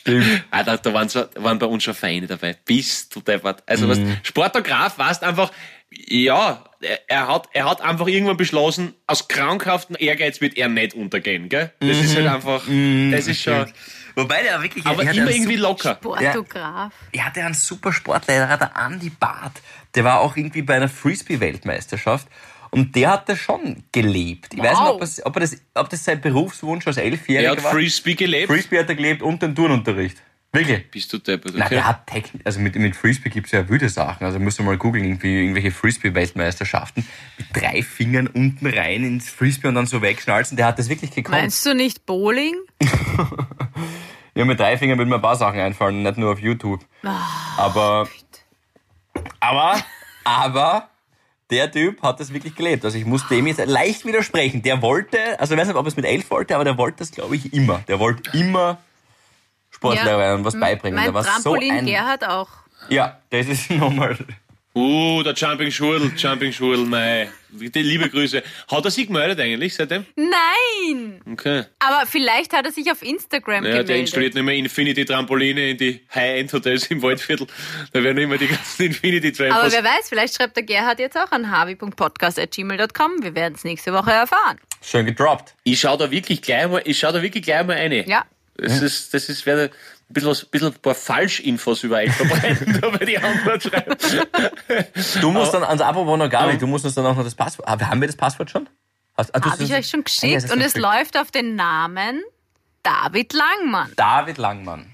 [0.01, 0.25] Stimmt.
[0.51, 2.55] Ah, da, da, waren so, da waren bei uns schon Vereine dabei.
[2.65, 3.63] Bist du deppert.
[3.67, 5.51] Also was, Sportograf warst einfach,
[5.89, 10.93] ja, er, er, hat, er hat einfach irgendwann beschlossen, aus krankhaftem Ehrgeiz wird er nicht
[10.93, 11.71] untergehen, gell?
[11.79, 13.71] Das ist halt einfach, das ist schon,
[14.15, 14.85] Wobei der wirklich.
[14.85, 15.95] aber er hat immer einen irgendwie super- locker.
[15.95, 16.93] Portograf.
[17.11, 19.61] Er hatte einen super Sportlehrer, der Andi Barth.
[19.95, 22.27] Der war auch irgendwie bei einer Frisbee-Weltmeisterschaft.
[22.71, 24.53] Und der hat das schon gelebt.
[24.53, 27.63] Ich weiß nicht, ob, es, ob, das, ob das sein Berufswunsch als Elfjähriger Er hat
[27.63, 27.71] war.
[27.71, 28.47] Frisbee gelebt.
[28.51, 30.17] Frisbee hat er gelebt und den Turnunterricht.
[30.53, 30.89] Wirklich.
[30.91, 31.75] Bist du deppert, Na, okay?
[31.75, 34.25] der hat Technik, also mit, mit Frisbee gibt's ja wilde Sachen.
[34.25, 37.05] Also musst du mal googeln, irgendwie irgendwelche Frisbee-Weltmeisterschaften
[37.37, 40.57] mit drei Fingern unten rein ins Frisbee und dann so wegschnalzen.
[40.57, 41.37] Der hat das wirklich gekonnt.
[41.37, 42.55] Meinst du nicht Bowling?
[44.33, 46.79] Ja, mit drei Fingern würden mir ein paar Sachen einfallen, nicht nur auf YouTube.
[47.57, 48.07] aber,
[49.41, 49.75] aber,
[50.23, 50.89] aber,
[51.51, 52.85] der Typ hat das wirklich gelebt.
[52.85, 54.61] Also ich muss dem jetzt leicht widersprechen.
[54.61, 56.99] Der wollte, also ich weiß nicht, ob er es mit elf wollte, aber der wollte
[56.99, 57.83] das, glaube ich, immer.
[57.87, 58.79] Der wollte immer
[59.69, 60.95] Sportlehrer werden und was beibringen.
[60.95, 62.49] Mein der war so Trampolin ein, Gerhard auch.
[62.89, 64.17] Ja, das ist nochmal.
[64.73, 67.29] Uh, der Jumping Schurl, Jumping Schurl, mei.
[67.51, 68.41] Die liebe Grüße.
[68.69, 70.05] Hat er sich gemeldet eigentlich seitdem?
[70.15, 71.21] Nein!
[71.33, 71.65] Okay.
[71.79, 73.97] Aber vielleicht hat er sich auf Instagram Ja, der gemeldet.
[74.01, 77.47] installiert nicht mehr Infinity-Trampoline in die High-End-Hotels im Waldviertel.
[77.93, 79.71] Da werden immer die ganzen Aber Infinity-Trampos.
[79.73, 83.23] wer weiß, vielleicht schreibt der Gerhard jetzt auch an harvey.podcast.gmail.com.
[83.23, 84.57] Wir werden es nächste Woche erfahren.
[84.81, 85.53] Schön gedroppt.
[85.63, 88.07] Ich schau da wirklich gleich mal, ich schau da wirklich gleich mal eine.
[88.07, 88.25] Ja.
[88.57, 89.71] Das ist, das ist, werde
[90.11, 93.95] ein bisschen, bisschen ein paar Falschinfos über euch verbreiten, da bei die Antwort schreiben.
[95.21, 97.35] Du musst dann, also apropos noch gar nicht, du musst uns dann auch noch das
[97.35, 97.67] Passwort.
[97.67, 98.67] Aber haben wir das Passwort schon?
[99.17, 100.53] Hast, ah, hast Habe ich euch schon Ah, ja, geschickt.
[100.53, 102.21] und es läuft auf den Namen
[102.83, 103.91] David Langmann.
[103.95, 104.85] David Langmann.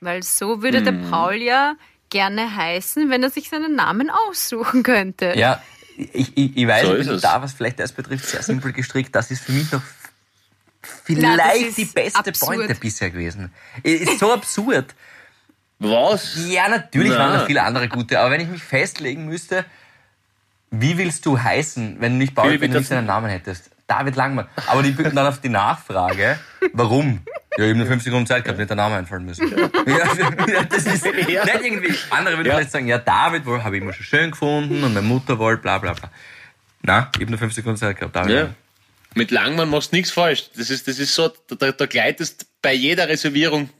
[0.00, 1.10] Weil so würde der Hm.
[1.10, 1.74] Paul ja
[2.10, 5.32] gerne heißen, wenn er sich seinen Namen aussuchen könnte.
[5.36, 5.62] Ja,
[5.96, 9.14] Ich, ich, ich weiß, So ich bin da, was vielleicht das betrifft, sehr simpel gestrickt.
[9.14, 9.80] Das ist für mich noch
[11.04, 12.56] vielleicht ist die beste absurd.
[12.56, 13.52] Pointe bisher gewesen.
[13.82, 14.94] Ist so absurd.
[15.78, 16.36] Was?
[16.48, 17.18] Ja, natürlich Na.
[17.18, 19.64] waren noch viele andere gute, aber wenn ich mich festlegen müsste,
[20.70, 23.70] wie willst du heißen, wenn du nicht Paul, wenn du nicht deinen Namen hättest?
[23.86, 24.48] David Langmann.
[24.66, 26.38] Aber die bitten dann auf die Nachfrage,
[26.72, 27.20] warum?
[27.58, 29.46] Ja, ich habe nur fünf Sekunden Zeit gehabt, nicht der Name einfallen müssen.
[29.48, 31.94] Ja, ja, das ist nicht irgendwie.
[32.10, 32.54] Andere würden Ja.
[32.56, 35.78] vielleicht sagen, ja, David habe ich immer schon schön gefunden und meine Mutter wollte, bla
[35.78, 36.10] bla bla.
[36.82, 38.30] Na, ich habe nur fünf Sekunden Zeit gehabt, David.
[38.34, 38.48] Ja.
[39.14, 40.44] Mit Langmann machst du nichts falsch.
[40.56, 43.70] Das ist, das ist so, da, da, da gleitest bei jeder Reservierung,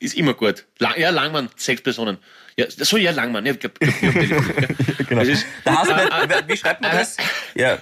[0.00, 0.64] ist immer gut.
[0.78, 2.18] Lang, ja, Langmann, sechs Personen.
[2.56, 3.44] Ja, so, ja, Langmann.
[3.46, 4.44] Ja, glaub, glaub, glaub, glaub,
[5.08, 5.20] Genau.
[5.20, 7.16] Das ist, Da hast du nicht, wie schreibt man das?
[7.54, 7.78] Ja,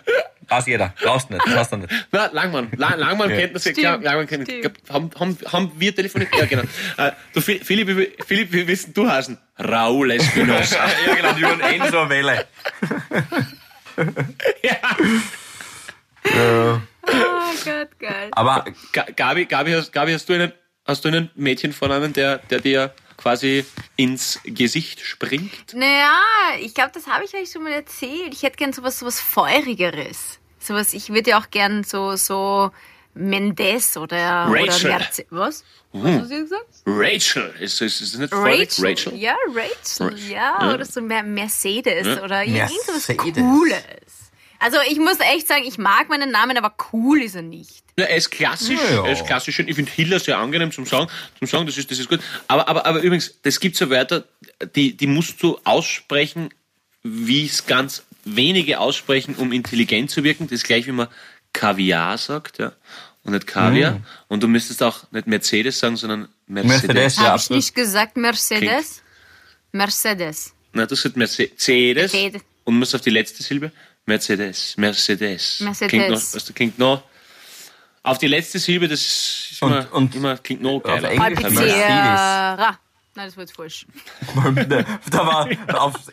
[0.49, 0.95] weiß jeder.
[1.03, 1.93] Brauchst nicht, brauchst du nicht.
[2.13, 2.71] na, Langmann.
[2.77, 3.99] Lang, Langmann kennt das ja Stimmt, klar.
[4.03, 4.49] Langmann kennt,
[4.91, 6.31] haben, haben, haben wir telefoniert?
[6.39, 6.63] Ja, genau.
[6.99, 9.39] Äh, du, Philipp, wie- Philipp, wie wissen du heißen?
[9.59, 10.77] Raul Espinosa.
[11.07, 12.47] Ja, genau, waren Enzo Welle.
[16.35, 16.81] Oh
[17.65, 18.29] Gott, geil.
[18.33, 20.53] Aber Ga- Gabi, Gabi, hast, Gabi, hast du einen,
[20.85, 23.65] hast du einen Mädchenvornamen, der, der dir quasi
[23.97, 25.73] ins Gesicht springt?
[25.75, 26.13] Naja,
[26.61, 28.33] ich glaube, das habe ich euch schon mal erzählt.
[28.35, 30.39] Ich hätte gern sowas, sowas Feurigeres.
[30.59, 32.71] Sowas, ich würde ja auch gern so, so
[33.15, 34.91] Mendes oder, oder Rachel.
[34.91, 35.65] Merce Was?
[35.93, 36.67] Was hast du gesagt?
[36.85, 37.55] Rachel.
[37.61, 38.69] Ist, ist, ist das nicht feurig?
[38.79, 38.85] Rachel.
[38.87, 39.15] Rachel?
[39.15, 40.09] Ja, Rachel.
[40.09, 40.75] Ra- Ja, ja.
[40.75, 42.23] oder so Mer Mercedes Ja.
[42.23, 43.43] oder irgend sowas Mercedes.
[43.43, 44.26] Cooles.
[44.59, 47.85] Also ich muss echt sagen, ich mag meinen Namen, aber cool ist er nicht.
[47.99, 49.05] Ja, er ist klassisch, Ja.
[49.07, 49.69] er ist klassisch schön.
[49.69, 52.21] Ich finde Hiller sehr angenehm zum Sagen, zum Sagen, das ist, das ist gut.
[52.49, 54.25] Aber, aber, aber übrigens, das gibt so Wörter,
[54.75, 56.51] die, die musst du aussprechen,
[57.03, 60.45] wie es ganz wenige aussprechen, um intelligent zu wirken.
[60.49, 61.09] Das ist gleich, wie man
[61.53, 62.73] Kaviar sagt, ja.
[63.23, 64.01] Und nicht Kaviar.
[64.29, 66.83] Und du müsstest auch nicht Mercedes sagen, sondern Mercedes.
[66.95, 69.03] Mercedes, ja, Habe ich nicht gesagt Mercedes?
[69.73, 70.55] Mercedes.
[70.73, 72.13] Na, du sagst Mercedes.
[72.13, 72.43] Mercedes.
[72.65, 73.73] Und musst auf die letzte Silbe.
[74.07, 74.77] Mercedes.
[74.77, 75.61] Mercedes.
[75.61, 75.89] Mercedes.
[75.91, 77.03] Klingt noch, du, klingt noch.
[78.03, 81.11] Auf die letzte Silbe, das ist Und- immer, und immer klingt noch geiler.
[81.11, 82.77] Englisch heißt Mercedes.
[83.17, 83.87] Nein, das war jetzt falsch.
[85.11, 85.57] da war R.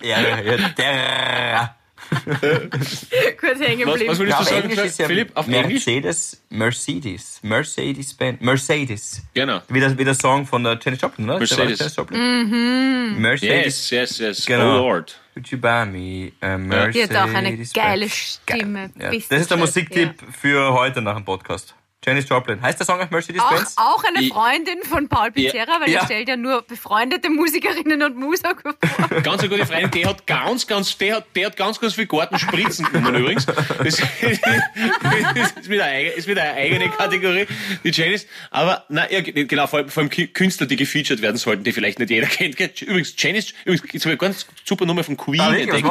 [0.02, 1.76] Ja, der.
[3.40, 4.12] Kurz hängen Was, geblieben.
[4.12, 5.32] was würdest Ja, du sagen, Englisch ist ja Philipp?
[5.36, 5.48] Auf?
[5.48, 9.22] Mercedes, Mercedes, Mercedes Benz, Mercedes.
[9.34, 9.62] Genau.
[9.70, 11.80] Wie der, wie der Song von der Janis Joplin, war Mercedes.
[11.80, 13.22] Janis Joplin.
[13.22, 13.90] Mercedes.
[13.90, 14.46] Yes, yes, yes.
[14.46, 14.76] Genau.
[14.76, 15.20] Oh Lord.
[15.36, 17.10] Would you buy me a Die Mercedes?
[17.18, 18.08] hat auch eine geile?
[18.10, 18.92] Stimme.
[19.00, 21.74] Ja, das ist der Musiktipp für heute nach dem Podcast.
[22.06, 22.62] Janis Joplin.
[22.62, 23.74] Heißt der Song auch Auch, Mercedes-Benz?
[23.78, 26.00] auch eine Ich- Freundin von Paul Pizzerra, weil Ja.
[26.02, 28.74] er stellt ja nur befreundete Musikerinnen und Musiker vor.
[29.24, 32.06] Ganz eine gute Freundin, die hat ganz, ganz, der hat, der hat ganz, ganz viel
[32.08, 33.46] Gartenspritzen genommen übrigens.
[33.46, 34.02] Das ist,
[35.70, 37.46] wieder eine, eigene- ist wieder eine eigene Kategorie,
[37.84, 38.26] die Janice.
[38.52, 42.00] Aber, na, ja, genau, vor allem, vor allem Künstler, die gefeatured werden sollten, die vielleicht
[42.00, 42.60] nicht jeder kennt.
[42.82, 45.86] Übrigens, Janice, übrigens, jetzt habe ich eine ganz super Nummer von Queen Ah, entdeckt.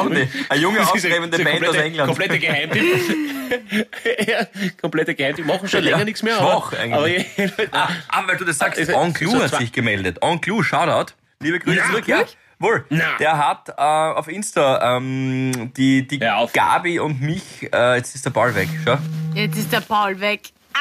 [0.49, 2.07] Eine junge, aufstrebende Band aus komplette- England.
[2.07, 2.83] Komplette Geheimtipp.
[4.27, 4.47] ja,
[4.81, 5.45] komplette Geheimtipp.
[5.45, 6.35] Machen schon länger Ja, nichts mehr.
[6.35, 7.27] schwach aber, eigentlich.
[7.37, 10.17] aber Ah, ah, weil du das sagst, Also, Enclou so hat sich gemeldet.
[10.21, 11.13] Enclou, Shoutout.
[11.39, 12.07] Liebe Grüße Ja, zurück.
[12.07, 12.37] Ja, wirklich?
[12.59, 12.85] wohl.
[12.89, 13.17] Na.
[13.19, 16.53] Der hat äh, auf Insta ähm, die, die auf.
[16.53, 18.97] Gabi und mich, äh, jetzt ist der Ball weg, schau.
[19.33, 20.51] Jetzt ist der Paul weg.
[20.73, 20.79] Ah,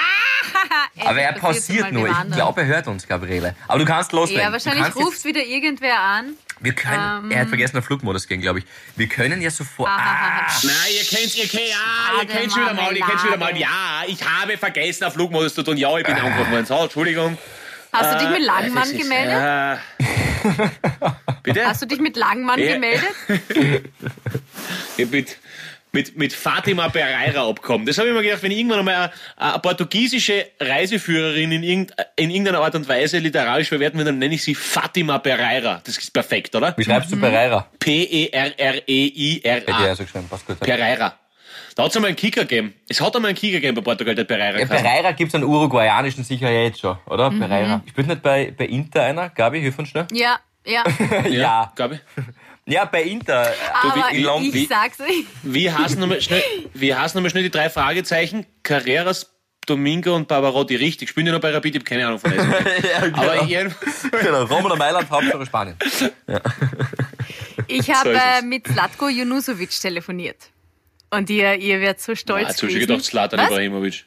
[1.08, 2.08] Aber er pausiert nur.
[2.08, 3.54] Ich glaube, er hört uns, Gabriele.
[3.68, 4.42] Aber du kannst loslegen.
[4.42, 6.34] Ja, wahrscheinlich ruft wieder irgendwer an.
[6.62, 8.64] Wir können, ähm, Er hat vergessen, auf Flugmodus gehen, glaube ich.
[8.96, 9.88] Wir können ja sofort.
[9.90, 13.04] Ah, Ah, Nein, ihr kennt, ihr kennt, ja, ihr Schade, kennt schon wieder mal, ihr
[13.06, 16.14] kennt schon wieder mal, ja, ich habe vergessen, auf Flugmodus zu tun, ja, ich bin
[16.14, 17.36] angerufen worden, so, Entschuldigung.
[17.92, 19.80] Hast du dich mit Äh, Langmann ist, gemeldet?
[19.98, 20.08] Äh,
[21.42, 21.66] bitte?
[21.66, 22.72] Hast du dich mit Langmann Ja.
[22.74, 23.10] gemeldet?
[24.96, 25.38] Ja, mit,
[25.92, 27.86] mit, mit Fatima Pereira abkommen.
[27.86, 31.92] Das habe ich mir gedacht, wenn ich irgendwann einmal eine, eine portugiesische Reiseführerin in, irgend,
[32.16, 35.82] in irgendeiner Art und Weise literarisch verwerten will, dann nenne ich sie Fatima Pereira.
[35.84, 36.74] Das ist perfekt, oder?
[36.76, 37.20] Wie schreibst du.
[37.20, 37.68] Pereira?
[37.78, 39.94] P-E-R-R-E-I-R-A.
[39.94, 40.58] so geschrieben, passt gut.
[40.60, 41.14] Pereira.
[41.74, 42.74] Da hat es einmal einen Kicker gegeben.
[42.88, 44.58] Es hat einmal einen Kicker gegeben bei Portugal, der Pereira.
[44.58, 44.66] Ja.
[44.66, 47.30] Pereira gibt es einen uruguayanischen sicher jetzt schon, oder?
[47.30, 47.40] Mhm.
[47.40, 47.82] Pereira.
[47.88, 49.28] Spielt nicht bei, bei Inter einer?
[49.30, 50.06] Gabi, hilf uns schnell.
[50.12, 50.84] Ja, ja.
[51.28, 51.72] Ja.
[51.76, 52.00] Gabi.
[52.66, 53.50] Ja, bei Inter.
[53.50, 54.54] äh, Aber in London.
[54.54, 55.24] ich sag's euch.
[55.42, 56.42] Wie heißen nochmal schnell,
[56.74, 58.46] wie nochmal schnell die drei Fragezeichen?
[58.62, 59.32] Carreras,
[59.66, 60.76] Domingo und Barbarotti.
[60.76, 61.74] Richtig, spielen die noch bei Rapid?
[61.74, 62.50] Ich habe keine Ahnung von Essen.
[62.92, 63.18] ja, genau.
[63.22, 63.74] Aber jeden,
[64.10, 64.44] genau.
[64.44, 65.76] Rom oder Mailand, Hauptsache Spanien.
[67.68, 70.50] Ich habe äh, mit Zlatko Junusovic telefoniert.
[71.10, 73.40] Und ihr, ihr werdet so stolz jetzt habe ich gedacht, Slatan?
[73.40, 74.06] Ibrahimovic.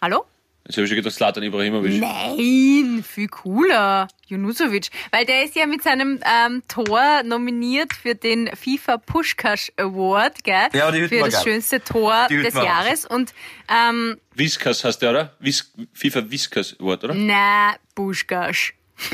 [0.00, 0.24] Hallo?
[0.64, 2.00] Jetzt habe ich schon gedacht, Slatan Ibrahimovic.
[2.00, 4.06] Nein, viel cooler.
[4.26, 4.88] Junusovic.
[5.10, 10.68] Weil der ist ja mit seinem ähm, Tor nominiert für den FIFA Pushkash Award, gell?
[10.72, 11.42] Ja, aber die Hütten Für das geil.
[11.44, 13.04] schönste Tor Die des Jahres.
[13.04, 13.34] Und
[13.68, 15.36] ähm, Viskas heißt der, oder?
[15.40, 17.14] Vis, FIFA Viskas Wort, oder?
[17.14, 18.74] na, Pushkash.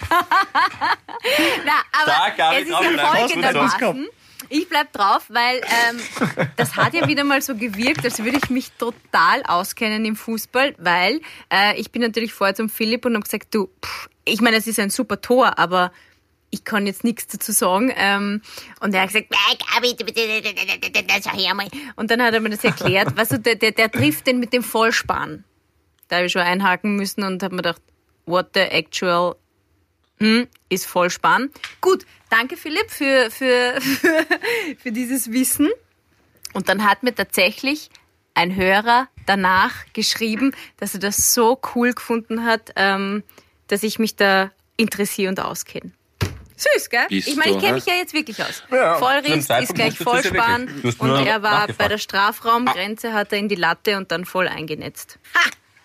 [1.64, 4.08] na, aber Da, es ist ja folgendermaßen.
[4.50, 6.00] Ich bleib drauf, weil ähm,
[6.56, 10.74] das hat ja wieder mal so gewirkt, als würde ich mich total auskennen im Fußball,
[10.78, 11.20] weil
[11.52, 14.66] äh, ich bin natürlich vorher zum Philipp und habe gesagt, du, pff, ich meine, es
[14.66, 15.92] ist ein super Tor, aber
[16.50, 17.92] ich kann jetzt nichts dazu sagen.
[17.96, 18.42] Ähm,
[18.80, 21.54] und er hat gesagt, "Nein, Gabi, du- du- du- du- du- du- du- schau her
[21.54, 21.68] mal.
[21.94, 23.16] Und dann hat er mir das erklärt.
[23.16, 25.44] Weißt du, der, der, der trifft den mit dem Vollspann.
[26.08, 27.82] Da habe ich schon einhaken müssen und habe mir gedacht,
[28.26, 29.36] what the actual
[30.20, 31.50] hm, ist Vollspann.
[31.80, 34.26] Gut, danke Philipp für, für, für,
[34.78, 35.68] für dieses Wissen.
[36.52, 37.90] Und dann hat mir tatsächlich
[38.34, 43.22] ein Hörer danach geschrieben, dass er das so cool gefunden hat, ähm,
[43.68, 45.92] dass ich mich da interessiere und auskenne.
[46.56, 47.06] Süß, gell?
[47.08, 48.62] Bist ich meine, ich kenne mich ja jetzt wirklich aus.
[48.70, 50.56] Ja, Vollriss ist gleich es ja
[50.98, 55.18] und er war bei der Strafraumgrenze, hat er in die Latte und dann voll eingenetzt.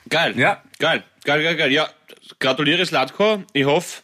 [0.10, 0.38] Geil.
[0.38, 0.62] Ja.
[0.80, 1.04] Geil.
[1.24, 1.72] Geil, geil, geil.
[1.72, 1.90] Ja,
[2.40, 3.44] gratuliere Slatko.
[3.54, 4.04] Ich hoffe,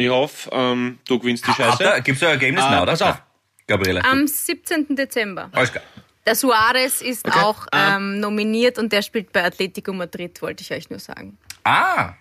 [0.00, 2.00] ich hoffe, ähm, du gewinnst die Scheiße.
[2.02, 2.64] Gibt es ein Ergebnis?
[2.64, 2.92] Ah, Nein, oder?
[2.92, 3.22] pass auf.
[3.66, 4.04] Gabriele.
[4.04, 4.96] Am 17.
[4.96, 5.48] Dezember.
[5.52, 5.84] Alles klar.
[6.26, 7.38] Der Suarez ist Okay.
[7.40, 7.96] auch Ah.
[7.96, 11.38] ähm, nominiert und der spielt bei Atletico Madrid, wollte ich euch nur sagen.
[11.64, 12.14] Ah,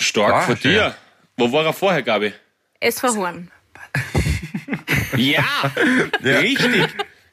[0.00, 0.94] Stark Ah, von dir.
[1.36, 2.32] Wo war er vorher, Gabi?
[2.80, 3.50] SV Horn.
[5.16, 5.42] Ja,
[6.22, 6.86] richtig.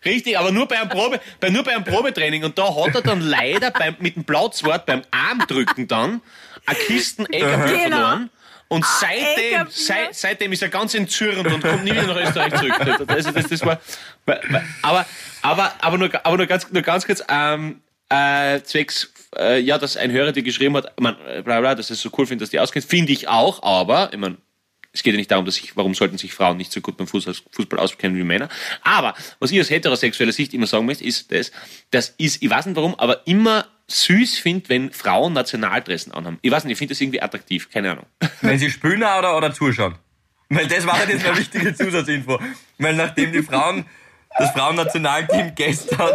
[0.03, 2.43] Richtig, aber nur bei einem, Probe, bei, nur bei einem Probetraining.
[2.43, 6.21] Und da hat er dann leider beim, mit dem Platzwort beim Armdrücken dann
[6.65, 7.95] eine Kisten Eckerbier Genau.
[7.97, 8.29] verloren.
[8.67, 9.67] Und seitdem, Eckerbier.
[9.69, 13.07] seit, seitdem ist er ganz entzürnt und kommt nie wieder nach Österreich zurück.
[13.07, 13.79] Also das, das war,
[14.81, 15.05] aber,
[15.41, 19.97] aber, aber, nur, aber nur, ganz, nur ganz kurz, ähm, äh, zwecks, äh, ja, dass
[19.97, 22.49] ein Hörer dir geschrieben hat, man, äh, bla, bla, dass es so cool findet, dass
[22.49, 24.37] die auskennt, finde ich auch, aber, ich mein,
[24.95, 27.07] es geht ja nicht darum, dass ich, warum sollten sich Frauen nicht so gut beim
[27.07, 28.47] Fußball, Fußball auskennen wie Männer.
[28.81, 31.51] Aber was ich aus heterosexueller Sicht immer sagen möchte, ist das,
[31.91, 36.39] das ist, ich weiß nicht warum, aber immer süß finde, wenn Frauen Nationaldressen anhaben.
[36.41, 38.05] Ich weiß nicht, ich finde das irgendwie attraktiv, keine Ahnung.
[38.41, 39.95] wenn sie spielen oder, oder zuschauen.
[40.49, 42.39] Weil das war halt jetzt eine wichtige Zusatzinfo.
[42.77, 43.85] Weil nachdem die Frauen,
[44.37, 46.11] das Frauennationalteam gestern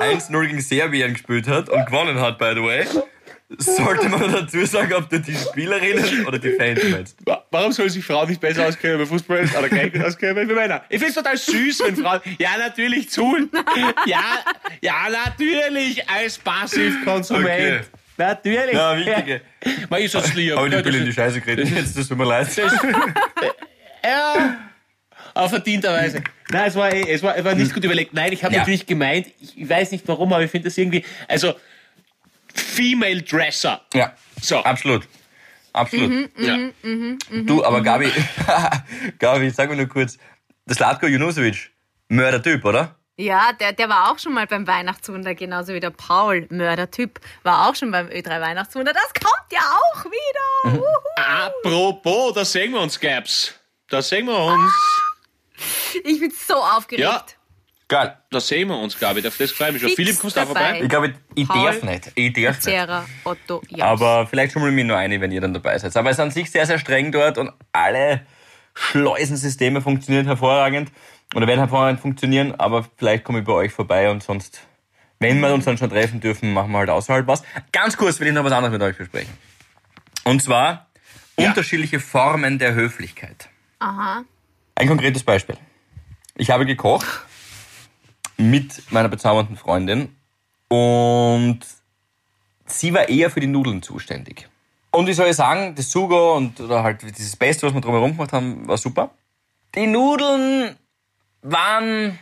[0.00, 2.86] 1-0 gegen Serbien gespielt hat und gewonnen hat, by the way,
[3.58, 7.16] sollte man dazu sagen, ob du die Spielerinnen oder die Fans meinst.
[7.26, 10.54] Wa- Warum soll sich Frauen nicht besser auskennen bei Fußball oder gleich gut auskennen wie
[10.54, 10.82] Männer?
[10.88, 13.50] Ich finde es total süß, wenn Frauen, ja, natürlich zuhlen.
[14.06, 14.22] Ja,
[14.80, 17.46] ja, natürlich als Passivkonsument.
[17.46, 17.80] Okay.
[18.18, 18.74] Natürlich.
[18.74, 19.40] Ja, wichtige.
[19.88, 20.56] Man ist das lieb.
[20.56, 21.68] Aber ich bin in die das, Scheiße geredet.
[21.74, 22.48] Jetzt tut mir leid.
[24.04, 24.56] ja,
[25.34, 26.22] auf verdienterweise.
[26.50, 28.12] Nein, es war, eh- es war, es war nicht gut überlegt.
[28.12, 28.60] Nein, ich habe Ja.
[28.60, 31.54] natürlich gemeint, ich, ich weiß nicht warum, aber ich finde das irgendwie, also,
[32.54, 33.80] Female Dresser.
[33.94, 34.58] Ja, So.
[34.58, 35.06] absolut.
[35.74, 36.30] Absolut.
[36.36, 36.58] Ja.
[37.30, 38.12] Du, aber Gabi,
[39.18, 40.18] Gabi, sag mir nur kurz,
[40.66, 41.70] das Latko Junusovic,
[42.08, 42.96] Mördertyp, oder?
[43.16, 47.68] Ja, der, der war auch schon mal beim Weihnachtswunder, genauso wie der Paul, Mördertyp, war
[47.68, 48.92] auch schon beim Ö3 Weihnachtswunder.
[48.92, 50.76] Das kommt ja auch wieder.
[50.78, 50.84] Uhu.
[51.16, 53.54] Apropos, da sehen wir uns, Gaps.
[53.88, 54.72] Da sehen wir uns.
[56.04, 57.02] Ich bin so aufgeregt.
[57.08, 57.24] Ja.
[57.88, 58.16] Geil.
[58.30, 59.20] Da sehen wir uns, Gabi.
[59.20, 59.90] Das freut mich schon.
[59.90, 60.80] Philipp, kommst du vorbei?
[60.82, 62.12] Ich glaube, ich Paul, darf nicht.
[62.14, 62.62] Ich darf nicht.
[62.62, 63.84] Sarah, Otto, ja.
[63.84, 65.94] Aber vielleicht schummeln wir nur eine, wenn ihr dann dabei seid.
[65.96, 68.22] Aber es ist an sich sehr, sehr streng dort und alle
[68.74, 70.90] Schleusensysteme funktionieren hervorragend
[71.34, 72.54] oder werden hervorragend funktionieren.
[72.54, 74.62] Aber vielleicht komme ich bei euch vorbei und sonst,
[75.18, 77.42] wenn wir uns dann schon treffen dürfen, machen wir halt außerhalb was.
[77.72, 79.32] Ganz kurz will ich noch was anderes mit euch besprechen.
[80.24, 80.86] Und zwar
[81.38, 81.48] Ja.
[81.48, 83.48] unterschiedliche Formen der Höflichkeit.
[83.80, 84.24] Aha.
[84.74, 85.56] Ein konkretes Beispiel.
[86.36, 87.06] Ich habe gekocht
[88.36, 90.14] mit meiner bezaubernden Freundin
[90.68, 91.60] und
[92.66, 94.48] sie war eher für die Nudeln zuständig.
[94.90, 98.12] Und wie soll ich sagen, das Sugo und oder halt dieses Beste, was wir drumherum
[98.12, 99.10] gemacht haben, war super.
[99.74, 100.76] Die Nudeln
[101.42, 102.18] waren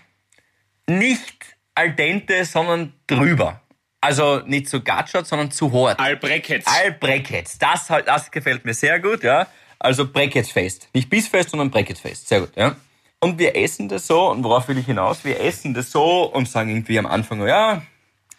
[0.86, 3.60] nicht al dente, sondern drüber.
[4.00, 6.00] Also nicht so gatschert, sondern zu hart.
[6.00, 6.66] Albreckets.
[6.66, 7.58] All Brackets.
[7.58, 9.46] Das, halt- das gefällt mir sehr gut, ja.
[9.78, 10.88] Also Brackets fest.
[10.94, 12.28] Nicht Bissfest, sondern Brackets fest.
[12.28, 12.76] Sehr gut, ja.
[13.20, 15.24] Und wir essen das so, und worauf will ich hinaus?
[15.24, 17.82] Wir essen das so und sagen irgendwie am Anfang, ja,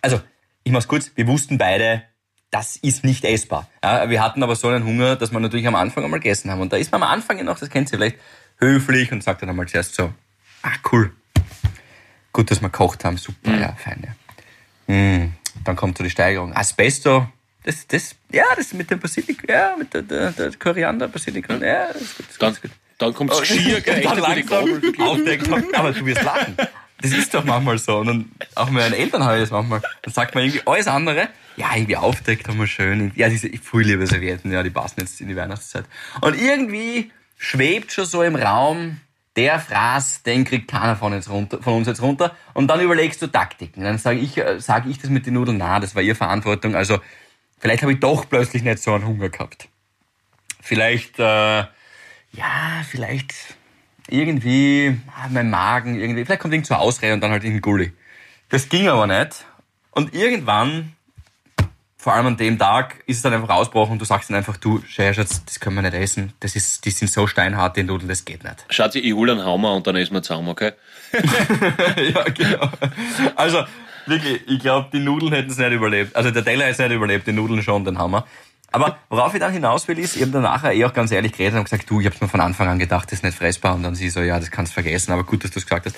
[0.01, 0.19] also,
[0.63, 2.03] ich mach's kurz, wir wussten beide,
[2.49, 3.69] das ist nicht essbar.
[3.83, 6.61] Ja, wir hatten aber so einen Hunger, dass wir natürlich am Anfang einmal gegessen haben.
[6.61, 8.17] Und da ist man am Anfang noch, das kennt ihr vielleicht,
[8.57, 10.11] höflich und sagt dann einmal zuerst so,
[10.63, 11.13] ah, cool.
[12.33, 14.03] Gut, dass wir gekocht haben, super, ja, fein,
[14.87, 14.93] ja.
[14.93, 16.55] Mm, dann kommt so die Steigerung.
[16.55, 17.27] Asbesto,
[17.63, 21.93] das, das, ja, das mit dem Basilikum, ja, mit der, der, der Koriander, Basilikum, ja,
[21.93, 22.25] das ist gut.
[22.25, 22.71] Das ist Dann, gut.
[23.01, 24.01] Dann kommt Schier, gell?
[24.03, 26.55] dann langsam aufdeckt, aber du wirst lachen.
[27.01, 27.97] Das ist doch manchmal so.
[27.97, 29.81] Und dann, auch mit meinen Eltern habe ich das manchmal.
[30.03, 31.29] Dann sagt man irgendwie alles andere.
[31.57, 33.11] Ja, irgendwie aufdeckt haben wir schön.
[33.15, 35.85] Ja, diese frühlebe Servietten, ja, die passen jetzt in die Weihnachtszeit.
[36.21, 39.01] Und irgendwie schwebt schon so im Raum,
[39.35, 42.35] der Fraß, den kriegt keiner von uns, runter, von uns jetzt runter.
[42.53, 43.83] Und dann überlegst du Taktiken.
[43.83, 46.75] Dann sage ich, äh, sag ich das mit den Nudeln, na, das war ihre Verantwortung.
[46.75, 46.99] Also,
[47.57, 49.69] vielleicht habe ich doch plötzlich nicht so einen Hunger gehabt.
[50.61, 51.63] Vielleicht, äh,
[52.33, 53.33] ja, vielleicht
[54.07, 57.61] irgendwie, ah, mein Magen, irgendwie, vielleicht kommt irgend zur Ausrede und dann halt in den
[57.61, 57.93] Gulli.
[58.49, 59.45] Das ging aber nicht.
[59.91, 60.93] Und irgendwann,
[61.97, 64.57] vor allem an dem Tag, ist es dann einfach ausgebrochen und du sagst dann einfach,
[64.57, 66.33] du, Schatz, das können wir nicht essen.
[66.39, 68.65] Das ist, die sind so steinhart, die Nudeln, das geht nicht.
[68.69, 70.73] Schatzi, ich hol einen Hammer und dann essen wir zusammen, okay?
[71.13, 72.69] ja, genau.
[73.35, 73.65] Also,
[74.05, 76.15] wirklich, ich glaube, die Nudeln hätten es nicht überlebt.
[76.15, 78.25] Also der Teller ist nicht überlebt, die Nudeln schon, den Hammer.
[78.71, 81.33] Aber worauf ich dann hinaus will, ist, ich habe dann nachher eh auch ganz ehrlich
[81.33, 83.75] geredet und gesagt, du, ich habe mir von Anfang an gedacht, das ist nicht fressbar.
[83.75, 85.85] Und dann sie so, ja, das kannst du vergessen, aber gut, dass du es gesagt
[85.85, 85.97] hast.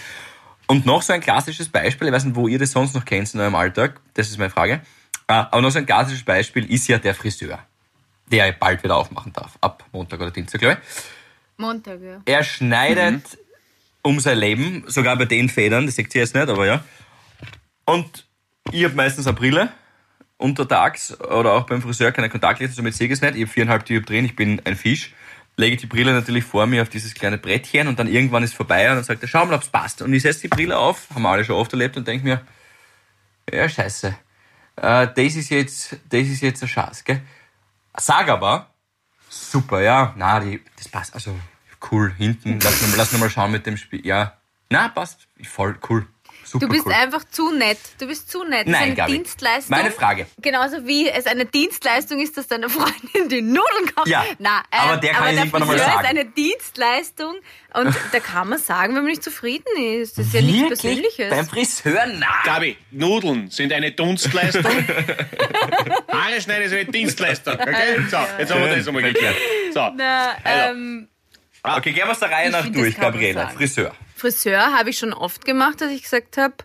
[0.65, 3.31] Und noch so ein klassisches Beispiel, ich weiß nicht, wo ihr das sonst noch kennt
[3.33, 4.81] in eurem Alltag, das ist meine Frage.
[5.27, 7.59] Ah, Aber noch so ein klassisches Beispiel ist ja der Friseur,
[8.31, 9.57] der bald wieder aufmachen darf.
[9.61, 11.03] Ab Montag oder Dienstag, glaube ich.
[11.57, 12.21] Montag, ja.
[12.25, 13.37] Er schneidet
[14.01, 16.83] um sein Leben, sogar bei den Federn, das seht ihr jetzt nicht, aber ja.
[17.85, 18.25] Und
[18.71, 19.69] ich habe meistens eine Brille
[20.43, 23.35] untertags oder auch beim Friseur keine Kontaktlinsen, somit sehe ich es nicht.
[23.35, 25.13] Ich habe viereinhalb Dioptrien, ich bin ein Fisch.
[25.55, 28.89] Lege die Brille natürlich vor mir auf dieses kleine Brettchen und dann irgendwann ist vorbei
[28.89, 30.01] und dann sagt er, schau mal, ob's passt.
[30.01, 32.41] Und ich setze die Brille auf, haben wir alle schon oft erlebt und denke mir,
[33.51, 34.15] ja, scheiße.
[34.77, 37.21] Äh, das ist jetzt, das ist jetzt ein Schatz, gell?
[37.95, 38.71] Sag aber,
[39.29, 41.39] super, ja, na, die, das passt, also,
[41.91, 44.35] cool, hinten, lass noch, mal- lass noch mal schauen mit dem Spiel, ja,
[44.69, 46.07] na, passt, voll cool,
[46.45, 46.93] super Du bist cool.
[46.93, 47.77] einfach zu nett.
[47.99, 48.67] Du bist zu nett.
[48.67, 49.11] Das Nein, ist eine Gabi.
[49.13, 49.77] Dienstleistung.
[49.77, 50.27] Meine Frage.
[50.41, 54.07] Genauso wie es eine Dienstleistung ist, dass deine Freundin die Nudeln kocht.
[54.07, 55.99] Ja, Na, ähm, aber der kann ich irgendwann noch mal sagen.
[56.01, 57.35] ist eine Dienstleistung
[57.73, 59.65] und da kann man sagen, wenn man nicht zufrieden
[60.01, 60.17] ist.
[60.17, 61.29] Das ist ja nichts Persönliches.
[61.29, 62.27] Beim Friseur, na.
[62.45, 64.63] Gabi, Nudeln sind eine Dunstleistung.
[64.65, 67.53] Haare schneiden ist eine Dienstleistung.
[67.53, 68.01] Okay?
[68.09, 69.35] So, jetzt haben wir das einmal geklärt.
[69.73, 69.89] So.
[69.95, 70.71] Na, Also.
[70.73, 71.07] ähm,
[71.65, 73.47] Okay, gehen wir es der Reihe nach durch, das Gabriela.
[73.47, 73.95] Friseur.
[74.23, 76.55] Friseur habe ich schon oft gemacht, dass ich gesagt habe,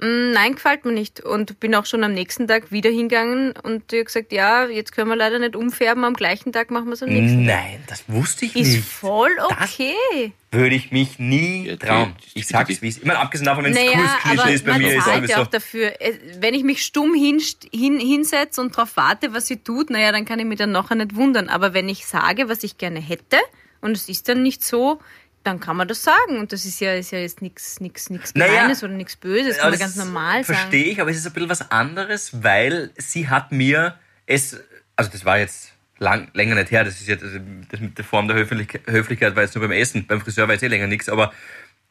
[0.00, 1.20] "Mm, nein, gefällt mir nicht.
[1.20, 4.92] Und bin auch schon am nächsten Tag wieder hingegangen und die hat gesagt, ja, jetzt
[4.92, 7.56] können wir leider nicht umfärben, am gleichen Tag machen wir es am nächsten Tag.
[7.62, 8.84] Nein, das wusste ich Ist nicht.
[8.88, 10.32] voll Das- okay.
[10.50, 12.16] Würde ich mich nie Ja, trauen.
[12.32, 14.64] Ich sag's die- wie es Ich meine, abgesehen davon, wenn es Naja, Kursklischee aber ist,
[14.64, 15.92] bei mir ist ja auch dafür.
[16.00, 20.10] Es- Wenn ich mich stumm hin, hin, hinsetze und darauf warte, was sie tut, naja,
[20.12, 21.48] dann kann ich mich dann nachher nicht wundern.
[21.50, 23.36] Aber wenn ich sage, was ich gerne hätte
[23.80, 25.00] und es ist dann nicht so,
[25.44, 26.38] dann kann man das sagen.
[26.38, 29.58] Und das ist ja, ist ja jetzt nichts nichts nichts Naja, oder nichts Böses.
[29.58, 30.58] Kann man ganz normal sagen.
[30.58, 34.60] Verstehe ich, aber es ist ein bisschen was anderes, weil sie hat mir es,
[34.96, 37.38] also das war jetzt lang, länger nicht her, das ist jetzt, also
[37.70, 40.54] das mit der Form der Höflich, Höflichkeit war jetzt nur beim Essen, beim Friseur war
[40.54, 41.32] jetzt eh länger nichts, aber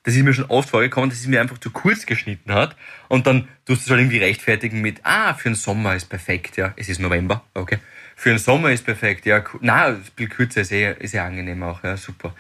[0.04, 2.76] das ist mir schon oft vorgekommen, dass sie mir einfach zu kurz geschnitten hat
[3.08, 6.58] und dann tust du es halt irgendwie rechtfertigen mit, ah, für den Sommer ist perfekt,
[6.58, 7.80] ja, es ist November, okay,
[8.16, 11.64] für den Sommer ist perfekt, ja, na, ein bisschen kürzer ist eh, ist eh angenehm
[11.64, 12.36] auch, ja, super.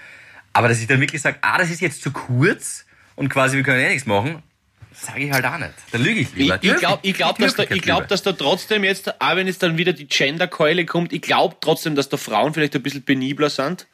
[0.53, 2.85] Aber dass ich dann wirklich sage, ah, das ist jetzt zu kurz
[3.15, 4.41] und quasi wir können eh nichts machen,
[4.93, 5.73] sage ich halt auch nicht.
[5.91, 6.59] Da lüge ich Ich, lieber.
[6.61, 9.63] ich glaube, ich glaub, dass, da, ich glaub, dass da trotzdem jetzt, auch wenn jetzt
[9.63, 13.49] dann wieder die Gender-Keule kommt, ich glaube trotzdem, dass da Frauen vielleicht ein bisschen penibler
[13.49, 13.87] sind,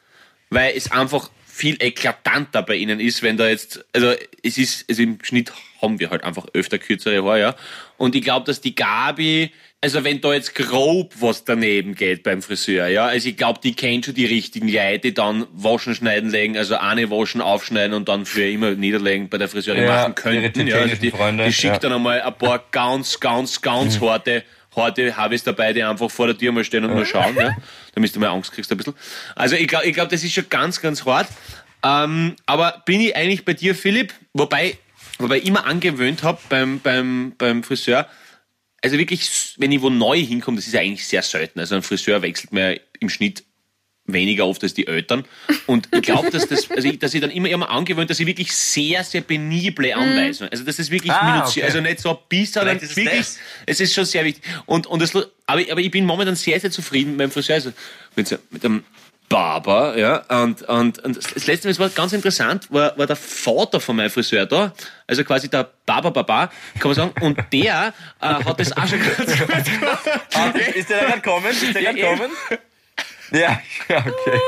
[0.50, 5.02] weil es einfach viel eklatanter bei ihnen ist, wenn da jetzt, also es ist, also
[5.02, 7.56] im Schnitt haben wir halt einfach öfter kürzere Haare, ja.
[7.98, 12.42] Und ich glaube, dass die Gabi, also wenn da jetzt grob was daneben geht beim
[12.42, 16.30] Friseur, ja, also ich glaube, die kennt schon die richtigen Leute, die dann waschen, schneiden,
[16.30, 20.16] legen, also eine waschen, aufschneiden und dann für immer niederlegen bei der Friseurin Ja, machen
[20.16, 20.68] könnten.
[20.68, 21.80] Ja, also die, Freunde, die schickt ja.
[21.80, 24.44] dann einmal ein paar ganz, ganz, ganz harte,
[24.76, 27.56] harte Habis dabei, die einfach vor der Tür mal stehen und nur schauen, ja,
[27.96, 28.96] damit du mal Angst kriegst ein bisschen.
[29.36, 31.28] Also ich glaube, ich glaub, das ist schon ganz, ganz hart.
[31.86, 34.78] Ähm, aber bin ich eigentlich bei dir, Philipp, wobei,
[35.20, 38.10] wobei ich immer angewöhnt habe beim, beim, beim Friseur,
[38.82, 41.60] also wirklich, wenn ich wo neu hinkomme, das ist ja eigentlich sehr selten.
[41.60, 43.44] Also ein Friseur wechselt mir im Schnitt
[44.06, 45.24] weniger oft als die Eltern.
[45.68, 48.26] Und ich glaube, dass, das, also ich, dass ich dann immer, immer angewöhnt, dass ich
[48.26, 51.64] wirklich sehr, sehr penible Anweisungen, also das ist wirklich Ah, minutiös, okay.
[51.66, 53.38] also nicht so ein bisschen, sondern wirklich, das.
[53.68, 54.44] es ist schon sehr wichtig.
[54.66, 55.30] Und, und das, aber,
[55.70, 57.72] aber ich bin momentan sehr, sehr zufrieden mit dem Friseur, also
[58.16, 58.84] mit, so- mit dem
[59.30, 63.16] Barber, ja, und, und, und das letzte Mal, das war ganz interessant, war, war der
[63.16, 64.74] Vater von meinem Friseur da,
[65.06, 66.48] also quasi der Barber Baba,
[66.80, 70.00] kann man sagen, und der äh, hat das auch schon ganz gut gemacht.
[70.34, 71.46] Ah, ist der da gerade kommen?
[71.52, 72.18] Ist der Ja, gerade eben.
[72.18, 72.32] kommen?
[73.32, 74.40] Ja, ja, okay.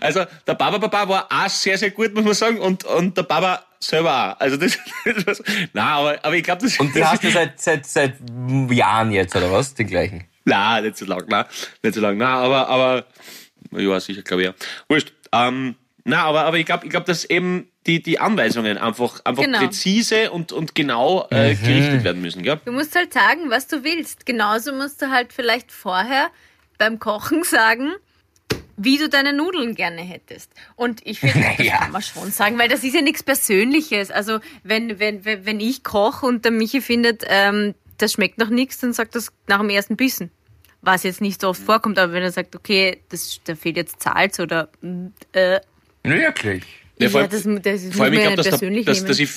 [0.00, 3.22] Also der Baba Baba war auch sehr, sehr gut, muss man sagen, und, und der
[3.24, 4.40] Baba selber auch.
[4.40, 5.42] Also das, das was,
[5.72, 8.14] nein, aber, aber ich glaube, das Und den das hast du seit, seit, seit
[8.70, 9.74] Jahren jetzt, oder was?
[9.74, 10.24] Den gleichen?
[10.44, 11.44] Nein, nicht so lang, nein,
[11.82, 13.04] nicht so lang, nein, aber, aber,
[13.72, 14.54] ja, sicher, glaube ich, ja.
[14.88, 19.20] Wurscht, ähm, nein, aber, aber ich glaube, ich glaub, dass eben die, die Anweisungen einfach,
[19.24, 19.58] einfach Genau.
[19.58, 22.60] präzise und, und genau äh, gerichtet werden müssen, gell?
[22.64, 24.24] Du musst halt sagen, was du willst.
[24.26, 26.30] Genauso musst du halt vielleicht vorher
[26.78, 27.92] beim Kochen sagen,
[28.76, 30.52] wie du deine Nudeln gerne hättest.
[30.76, 31.78] Und ich finde, das Naja.
[31.78, 34.10] kann man schon sagen, weil das ist ja nichts Persönliches.
[34.10, 38.48] Also wenn, wenn, wenn, wenn ich koche und der Michi findet, ähm, das schmeckt noch
[38.48, 40.30] nichts, dann sagt das nach dem ersten Bissen.
[40.80, 44.02] Was jetzt nicht so oft vorkommt, aber wenn er sagt, okay, das, da fehlt jetzt
[44.02, 45.60] Salz oder mm, äh,
[46.02, 46.64] Wirklich.
[46.98, 49.18] Ja, vor Ja, das, das muss Vor allem, ich glaube, dass, da- persönlich dass, dass
[49.20, 49.30] ich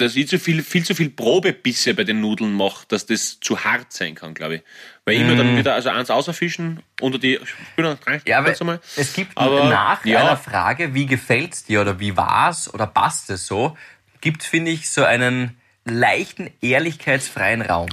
[0.00, 3.62] dass ich zu viel, viel zu viel Probebisse bei den Nudeln mache, dass das zu
[3.62, 4.62] hart sein kann, glaube ich.
[5.04, 8.22] Weil immer dann wieder also eins außerfischen unter die Spüler rein.
[8.24, 8.28] Mm.
[8.28, 8.80] Ja, aber normal.
[8.96, 10.20] es gibt Aber, nach ja.
[10.20, 13.76] einer Frage, wie gefällt's dir oder wie war's oder passt es so,
[14.20, 17.88] gibt finde ich so einen leichten ehrlichkeitsfreien Raum.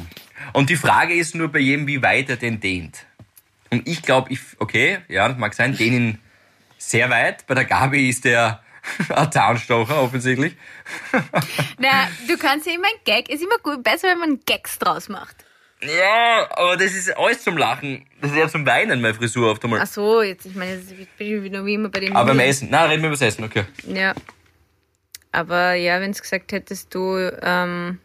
[0.53, 3.05] Und die Frage ist nur bei jedem, wie weit er den dehnt.
[3.69, 6.19] Und ich glaube, ich, okay, ja, das mag sein, dehn ihn
[6.77, 7.45] sehr weit.
[7.47, 8.61] Bei der Gabi ist der
[9.09, 10.55] ein Zahnstocher offensichtlich.
[11.77, 15.09] Na, du kannst ja immer ein Gag, ist immer gut, besser, wenn man Gags draus
[15.09, 15.47] macht.
[15.81, 18.05] Ja, aber das ist alles zum Lachen.
[18.19, 19.79] Das ist ja zum Weinen, meine Frisur oft einmal.
[19.81, 22.15] Ach so, jetzt, ich meine, jetzt bin ich wieder wie immer bei dem.
[22.15, 22.39] Aber beim.
[22.39, 22.69] Essen.
[22.71, 23.65] Nein, reden wir über das Essen, okay.
[23.85, 24.15] Ja.
[25.31, 27.99] Aber ja, wenn du gesagt hättest, du ähm,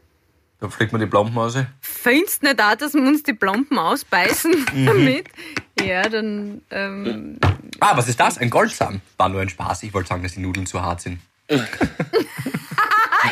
[0.61, 1.57] Da fliegt man die Plomben raus.
[1.81, 4.87] findest nicht auch, dass wir uns die Plomben ausbeißen Mhm.
[4.87, 5.25] damit,
[5.81, 7.39] ja, dann ähm,
[7.81, 8.39] Ah, was ist das?
[8.39, 9.01] Ein Goldsam.
[9.16, 9.83] War nur ein Spaß.
[9.85, 11.20] Ich wollte sagen, dass die Nudeln zu hart sind.
[11.51, 11.59] ja,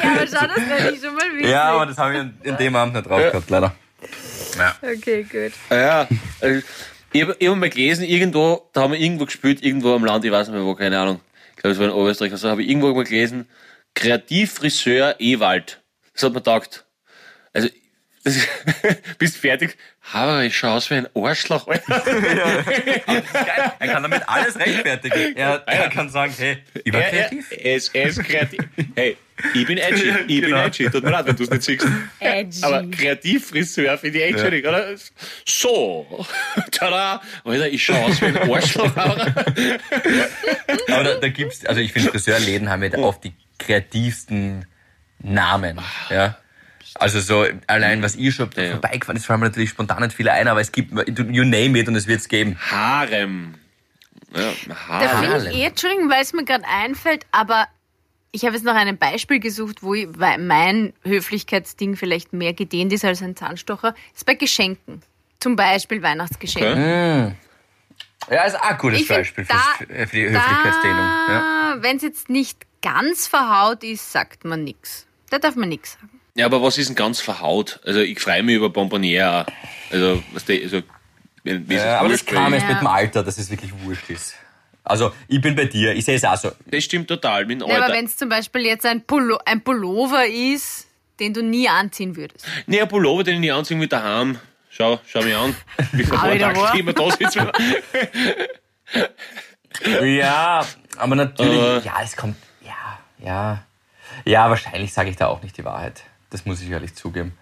[0.03, 1.51] aber schau, das wäre ich schon mal witzig.
[1.51, 3.75] Ja, aber das habe ich in, in dem Abend nicht drauf gehabt, leider.
[4.59, 4.75] Ja.
[4.83, 5.53] Okay, gut.
[5.71, 6.09] Ja,
[6.41, 6.63] also,
[7.13, 10.33] ich habe hab mal gelesen, irgendwo, da haben wir irgendwo gespielt, irgendwo am Land, ich
[10.33, 11.21] weiß nicht mehr wo, keine Ahnung.
[11.57, 13.47] Ich glaube, es war in Oberösterreich, also habe ich irgendwo mal gelesen,
[13.95, 15.81] Kreativfriseur Ewald.
[16.15, 16.85] Das hat mir gedacht.
[17.53, 17.69] Also,
[18.25, 18.37] das,
[19.19, 19.77] bist fertig?
[20.13, 22.03] Aber ich schaue aus wie ein Arschloch, Alter.
[23.79, 25.37] Er kann damit alles rechtfertigen.
[25.37, 27.47] Er, er kann sagen, hey, ich war Er, er, kreativ.
[27.51, 28.61] er, ist, er ist kreativ.
[28.95, 29.17] Hey,
[29.55, 30.67] ich bin edgy, ich bin Genau.
[30.67, 30.91] edgy.
[30.91, 31.87] Tut mir leid, wenn du es nicht siehst.
[32.19, 32.63] Edgy.
[32.63, 34.39] Aber Kreativfriseur finde ich echt Ja.
[34.47, 34.95] schwierig, oder?
[35.49, 36.27] So.
[36.73, 37.23] Tada.
[37.45, 38.95] Alter, ich schaue aus wie ein Arschloch.
[38.97, 39.35] aber-
[40.89, 43.33] Aber da, da gibt's, also ich finde, Friseurläden haben ja oft die
[43.71, 44.67] kreativsten
[45.21, 45.79] Namen.
[46.11, 46.37] Ja.
[46.95, 48.71] Also so, allein was ihr schon Ja, ja.
[48.73, 51.87] vorbeigefahren ist, fallen mir natürlich spontan nicht viele ein, aber es gibt, you name it
[51.89, 52.59] und es wird's geben.
[52.71, 53.55] Harem.
[54.35, 55.09] Ja, Da Harem.
[55.19, 55.53] finde Harlem.
[55.53, 57.67] ich eh, Entschuldigung, weil es mir gerade einfällt, aber
[58.33, 62.93] ich habe jetzt noch ein Beispiel gesucht, wo ich, weil mein Höflichkeitsding vielleicht mehr gedehnt
[62.93, 65.03] ist als ein Zahnstocher, ist bei Geschenken.
[65.41, 67.35] Zum Beispiel Weihnachtsgeschenke.
[68.31, 70.99] Ja, ist auch ein gutes Ich find, Beispiel da- für, für die Höflichkeitsdehnung.
[70.99, 71.77] Ja.
[71.81, 75.07] Wenn es jetzt nicht ganz verhaut ist, sagt man nichts.
[75.31, 76.11] Da darf man nichts sagen.
[76.37, 77.81] Ja, aber was ist denn ganz verhaut?
[77.85, 79.47] Also ich freue mich über Bonboniere.
[79.47, 79.93] auch.
[79.93, 80.83] Also, was der, also,
[81.43, 83.51] wenn, wie ist es Ja, aber das kam ich- jetzt mit dem Alter, dass es
[83.51, 84.35] wirklich wurscht ist.
[84.85, 86.53] Also, ich bin bei dir, ich sehe es auch so.
[86.67, 87.45] Das stimmt total.
[87.47, 87.97] Mit dem Ja, aber Alter.
[87.97, 90.87] wenn es zum Beispiel jetzt ein, Pullo, ein Pullover ist,
[91.19, 92.47] den du nie anziehen würdest.
[92.67, 94.39] Nee, ein Pullover, den ich nicht anziehen will, daheim.
[94.81, 95.55] Schau, schau mich an.
[95.93, 96.23] Wie Ah,
[96.57, 96.73] wahr.
[96.75, 97.53] ich immer da sitze.
[100.03, 100.65] Ja,
[100.97, 101.81] aber natürlich, Äh.
[101.81, 103.63] ja, es kommt, ja, ja.
[104.25, 106.05] Ja, wahrscheinlich sage ich da auch nicht die Wahrheit.
[106.31, 107.37] Das muss ich ehrlich zugeben.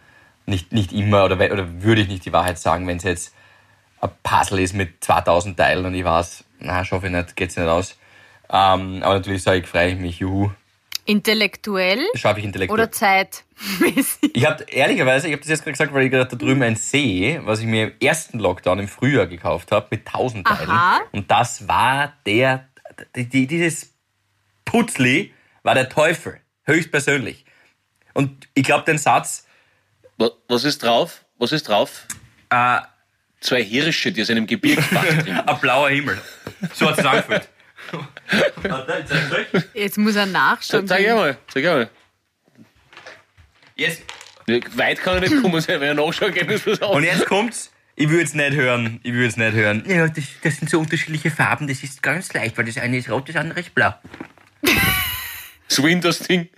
[0.46, 3.32] Nicht, nicht immer, oder, oder würde ich nicht die Wahrheit sagen, wenn es jetzt
[4.00, 7.68] ein Puzzle ist mit 2000 Teilen und ich weiß, na, schaffe ich nicht, geht's nicht
[7.68, 7.96] aus.
[8.50, 10.50] Ähm, aber natürlich sage ich, freue ich mich, juhu,
[11.08, 12.80] Intellektuell schaffe ich intellektuell.
[12.80, 14.30] oder zeitmäßig?
[14.34, 16.76] Ich habe ehrlicherweise, ich habe das jetzt gerade gesagt, weil ich gerade da drüben ein
[16.76, 20.68] sehe, was ich mir im ersten Lockdown im Frühjahr gekauft habe mit 1000 Teilen.
[20.70, 21.00] Aha.
[21.12, 22.68] Und das war der,
[23.16, 23.94] die, die, dieses
[24.66, 25.32] Putzli
[25.62, 27.44] war der Teufel, höchstpersönlich.
[28.12, 29.46] Und ich glaube, den Satz,
[30.18, 31.24] Wa- Was ist drauf?
[31.38, 32.06] Was ist drauf?
[32.50, 32.80] äh,
[33.40, 35.30] Zwei Hirsche, die aus einem Gebirgsbach trinken.
[35.38, 36.20] ein blauer Himmel.
[36.74, 37.48] So hat es angefühlt.
[38.62, 39.62] Warte, ich zeig's euch.
[39.74, 40.86] Jetzt muss er nachschauen.
[40.86, 41.90] Sag ich mal, sag ich mal.
[43.76, 44.02] Jetzt,
[44.76, 47.18] Weit kann er nicht kommen, wenn er nachschauen geht, ist was und anderes.
[47.18, 47.70] jetzt kommt's.
[47.96, 49.00] Ich würde es nicht hören.
[49.02, 49.82] Ich würde es nicht hören.
[49.86, 51.66] Ja, das, das sind so unterschiedliche Farben.
[51.68, 53.92] Das ist ganz leicht, weil das eine ist rot, das andere ist blau.
[55.68, 56.48] Das Windows-Ding.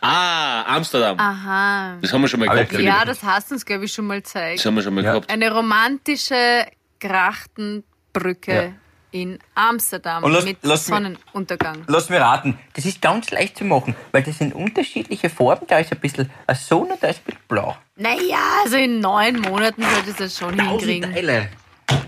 [0.00, 1.18] Ah, Amsterdam.
[1.18, 1.98] Aha.
[2.02, 2.72] Das haben wir schon mal gehabt.
[2.72, 4.58] Ja, das hast du uns, glaube ich, schon mal gezeigt.
[4.58, 5.12] Das haben wir schon mal Ja.
[5.12, 5.30] gehabt.
[5.30, 6.66] Eine romantische
[7.00, 8.72] Grachtenbrücke Ja.
[9.10, 11.84] In Amsterdam Und lass- mit lass mir- Sonnenuntergang.
[11.86, 15.66] Lass mir raten, das ist ganz leicht zu machen, weil das sind unterschiedliche Farben.
[15.66, 17.76] Da ist ein bisschen Sonne und da ist ein bisschen blau.
[17.96, 21.12] Naja, also in neun Monaten solltest du das schon Tausend hinkriegen.
[21.14, 21.48] Teile.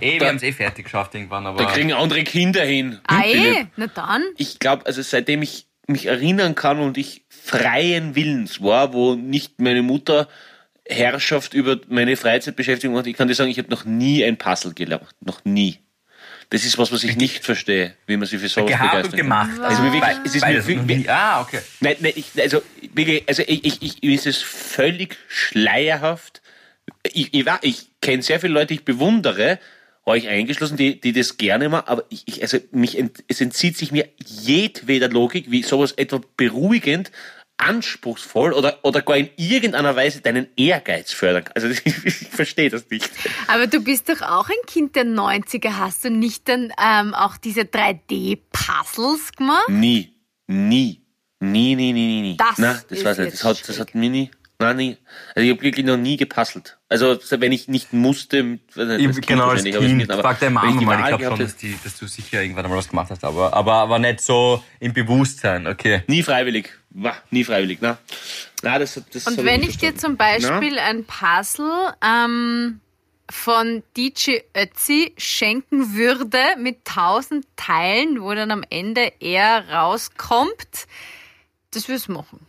[0.00, 1.58] Eh, Da- wir haben es eh fertig geschafft irgendwann, aber.
[1.64, 2.98] Da kriegen andere Kinder hin.
[3.06, 3.66] Ah, eh?
[3.76, 4.24] Na dann.
[4.36, 9.60] Ich glaube, also seitdem ich mich erinnern kann und ich freien Willens war, wo nicht
[9.60, 10.28] meine Mutter
[10.86, 14.74] Herrschaft über meine Freizeitbeschäftigung hat, ich kann dir sagen, ich habe noch nie ein Puzzle
[14.74, 15.14] gemacht.
[15.20, 15.78] Noch nie.
[16.50, 19.16] Das ist was, was ich nicht verstehe, wie man sich für sowas gehabt und begeistern
[19.18, 19.56] gemacht.
[19.56, 19.64] kann.
[19.64, 21.10] Also wirklich, es ist mir Beides wirklich.
[21.10, 21.60] Ah, okay.
[21.80, 22.62] Nein, nein, ich, also,
[22.94, 26.40] wirklich, also ich, ich, ich, mir ist es völlig schleierhaft.
[27.12, 29.58] Ich, ich, ich kenne sehr viele Leute, ich bewundere,
[30.08, 33.76] euch eingeschlossen, die, die das gerne machen, aber ich, ich also mich ent, es entzieht
[33.76, 37.12] sich mir jedweder Logik, wie sowas etwa beruhigend
[37.58, 41.52] anspruchsvoll oder, oder gar in irgendeiner Weise deinen Ehrgeiz fördern kann.
[41.56, 43.10] Also ich, ich verstehe das nicht.
[43.48, 45.76] Aber du bist doch auch ein Kind der 90er.
[45.76, 49.68] Hast du nicht dann ähm, auch diese 3D-Puzzles gemacht?
[49.68, 50.14] Nie,
[50.46, 51.02] nie,
[51.40, 52.36] nie, nie, nie, nie, nie.
[52.36, 53.34] Das Nein, das ist weiß ich nicht.
[53.34, 54.96] Das hat, das hat mir nie, nein, nie.
[55.34, 56.78] Also ich habe wirklich noch nie gepuzzelt.
[56.88, 59.96] Also wenn ich nicht musste, nicht, Ich, als Kind genau, als Kind.
[59.96, 62.64] nicht, aber Frag deine Mama mal, ich glaube schon, dass, die, dass du sicher irgendwann
[62.64, 66.02] einmal was gemacht hast, aber, aber, aber nicht so im Bewusstsein, okay.
[66.06, 66.77] Nie freiwillig.
[67.00, 67.96] Wah, nie freiwillig, ne?
[68.62, 72.80] Na, das, das Und wenn nicht ich dir zum Beispiel ein Puzzle ähm,
[73.30, 80.86] von DJ Ötzi schenken würde mit tausend Teilen, wo dann am Ende er rauskommt,
[81.70, 82.40] das würdest du machen.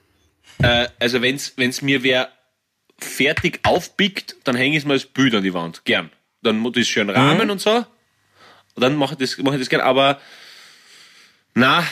[0.63, 2.31] Äh, also wenn's, wenn's mir wer
[2.97, 5.85] fertig aufpickt, dann hänge ich es mal als Bild an die Wand.
[5.85, 6.09] Gern.
[6.41, 7.51] Dann muss das schön rahmen Mhm.
[7.51, 7.75] und so.
[7.75, 7.85] Und
[8.83, 9.81] dann mache ich das, mach ich das gern.
[9.81, 10.19] Aber
[11.53, 11.83] na,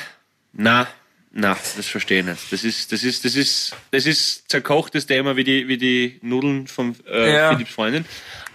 [0.53, 0.88] na,
[1.32, 2.52] na, das verstehe ich nicht.
[2.52, 6.68] Das ist, das ist, das ist, das ist zerkochtes Thema wie die, wie die Nudeln
[6.68, 7.50] von äh, Ja.
[7.52, 8.06] Philipps Freundin.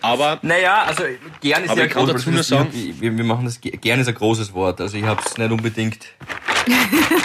[0.01, 1.05] Aber Naja, also
[1.41, 4.01] gern ist Aber ja ich kann dazu nur sagen- wir, wir machen das, ge- gern
[4.01, 5.99] ist ein großes Wort, also ich habe es nicht unbedingt,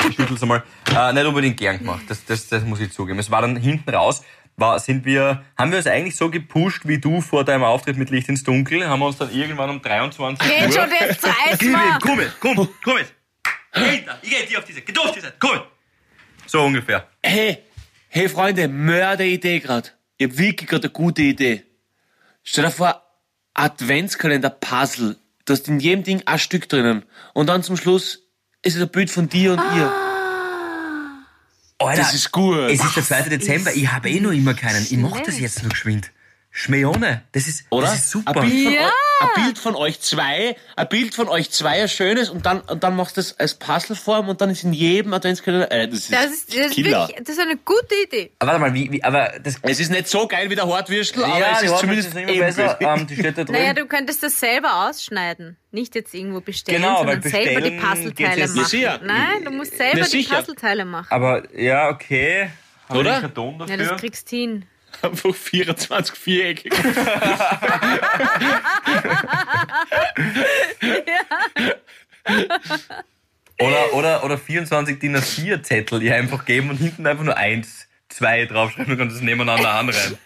[0.10, 0.64] ich schüttel's einmal,
[0.96, 3.18] äh, nicht unbedingt gern gemacht, das, das, das muss ich zugeben.
[3.18, 4.22] Es war dann hinten raus,
[4.58, 8.12] war, sind wir, haben wir uns eigentlich so gepusht wie du vor deinem Auftritt mit
[8.12, 10.72] Licht ins Dunkel, haben wir uns dann irgendwann um 23 Geht Uhr...
[10.72, 11.94] schon, jetzt reiß Geh mal.
[11.94, 12.98] mit, komm mit, komm, komm
[13.74, 15.64] da, ich geh dir auf diese, geh auf diese, komm mit.
[16.46, 17.08] So ungefähr.
[17.22, 17.64] Hey,
[18.10, 19.96] hey Freunde, Mörderidee grad.
[20.18, 21.64] Ich hab wirklich gerade eine gute Idee.
[22.44, 23.04] Stell dir vor,
[23.54, 25.18] Adventskalender-Puzzle.
[25.46, 27.04] Du hast in jedem Ding ein Stück drinnen.
[27.34, 28.24] Und dann zum Schluss
[28.62, 29.94] ist es ein Bild von dir und ihr.
[31.80, 32.58] Alter, Das ist gut.
[32.58, 33.30] Es ist der 2.
[33.30, 34.84] Dezember, ich habe eh noch immer keinen.
[34.84, 36.12] Ich mach das jetzt noch geschwind.
[36.60, 37.86] Schmeone, das ist, Oder?
[37.86, 38.42] das ist super.
[38.42, 38.82] Ein Bild, von Ja.
[38.88, 38.92] eu-
[39.28, 42.84] ein Bild von euch zwei, ein Bild von euch zwei, ein schönes, und dann, und
[42.84, 46.12] dann machst du das als Puzzleform und dann ist in jedem Adventskalender, äh, das ist,
[46.14, 48.32] Das ist, das, ist wirklich, das ist eine gute Idee.
[48.40, 51.24] Aber warte mal, wie, wie, aber das, Es ist nicht so geil wie der Hartwürstel,
[51.24, 52.78] aber ja, es die ist zumindest ist immer besser.
[52.82, 53.54] Ähm, die steht da drin.
[53.56, 55.58] Naja, du könntest das selber ausschneiden.
[55.72, 57.80] Nicht jetzt irgendwo bestellen, Genau, sondern weil selber die bestellen
[58.14, 58.66] Puzzleteile machen.
[58.66, 59.00] sicher.
[59.04, 60.24] Nein, du musst selber die.
[60.24, 61.08] Puzzleteile machen.
[61.12, 62.50] aber ja, okay.
[62.90, 63.22] Oder?
[63.22, 63.78] Ja, dafür?
[63.78, 64.66] das kriegst du hin.
[65.02, 66.74] Einfach 24 viereckig.
[73.60, 77.88] oder, oder, oder 24 DIN A4 Zettel, die einfach geben und hinten einfach nur eins,
[78.10, 80.18] zwei draufschreiben und kannst das nebeneinander anreihen.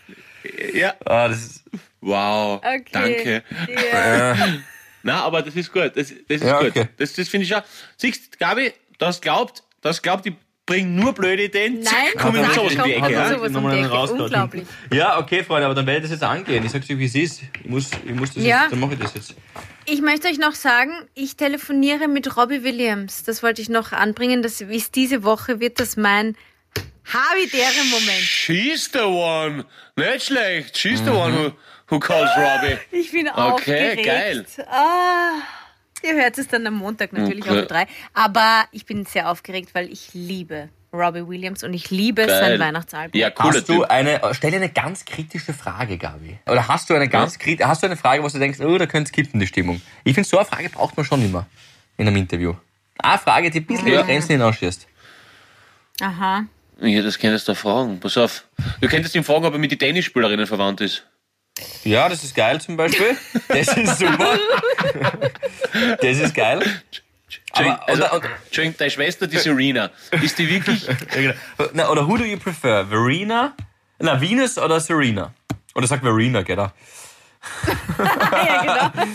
[0.74, 0.94] ja.
[1.06, 1.64] Ah, das ist,
[2.04, 2.58] Wow.
[2.64, 2.84] Okay.
[2.92, 3.44] Danke.
[3.94, 4.36] Ja.
[5.04, 5.92] Na, aber das ist gut.
[5.96, 6.70] Das, das ist Ja, gut.
[6.70, 6.88] okay.
[6.98, 7.62] Das, das finde ich auch.
[7.98, 10.34] Siehst, Gabi, das glaubt, das glaubt, ich
[10.72, 11.82] bringe nur blöde Ideen.
[11.82, 13.12] Nein, komm ich mit nein, sowas um die Ecke.
[13.12, 13.30] Ja?
[13.30, 14.14] sowas um die Ecke.
[14.24, 14.64] Unglaublich.
[14.94, 16.66] Ja, okay, Freunde, aber dann werde ich das jetzt angehen.
[16.66, 17.42] Ich sag's dir, wie es ist.
[17.64, 18.62] Ich muss, ich muss das Ja.
[18.64, 19.36] jetzt, dann mache ich das jetzt.
[19.86, 23.24] Ich möchte euch noch sagen, ich telefoniere mit Robbie Williams.
[23.24, 24.42] Das wollte ich noch anbringen.
[24.44, 26.36] Das ist diese Woche wird das mein
[27.06, 28.22] habitäre Moment.
[28.22, 29.66] She's the one.
[29.96, 30.78] Nicht schlecht.
[30.78, 31.52] She's the one who,
[31.90, 32.78] who calls Robbie.
[32.92, 34.06] Ich bin Okay, aufgeregt.
[34.06, 34.46] geil.
[34.70, 35.34] Ah,
[36.04, 37.62] ihr hört es dann am Montag natürlich Okay.
[37.62, 37.88] um drei.
[38.14, 42.40] Aber ich bin sehr aufgeregt, weil ich liebe Robbie Williams und ich liebe Geil.
[42.42, 43.18] sein Weihnachtsalbum.
[43.20, 46.38] Ja, cooler Hast du eine, stell dir eine ganz kritische Frage, Gabi.
[46.48, 48.86] Oder hast du eine ganz krit- hast du eine Frage, wo du denkst, oh, da
[48.88, 49.82] könnte es kippen, die Stimmung.
[50.04, 51.48] Ich finde, so eine Frage braucht man schon immer
[51.98, 52.56] in einem Interview.
[53.00, 53.94] Eine Frage, die ein bisschen Ja.
[53.96, 54.88] über Grenzen hinausschießt.
[56.02, 56.46] Aha.
[56.82, 58.00] Ja, das könntest du fragen.
[58.00, 58.46] Pass auf.
[58.82, 61.06] Du könntest ihn fragen, ob er mit den Tennisspielerinnen verwandt ist.
[61.84, 63.16] Ja, das ist geil zum Beispiel.
[63.48, 64.40] Das ist super.
[66.02, 66.62] Das ist geil.
[67.48, 69.92] Entschuldigung, Aber- also, und- Entschuldigung, deine Schwester, die Serena,
[70.22, 70.88] ist die wirklich.
[71.14, 71.34] Genau.
[71.74, 72.86] Na, oder who do you prefer?
[72.88, 73.56] Verena?
[74.00, 75.34] Na, Venus oder Serena?
[75.76, 76.72] Oder sag Verena, genau.
[77.98, 79.06] Ja, genau.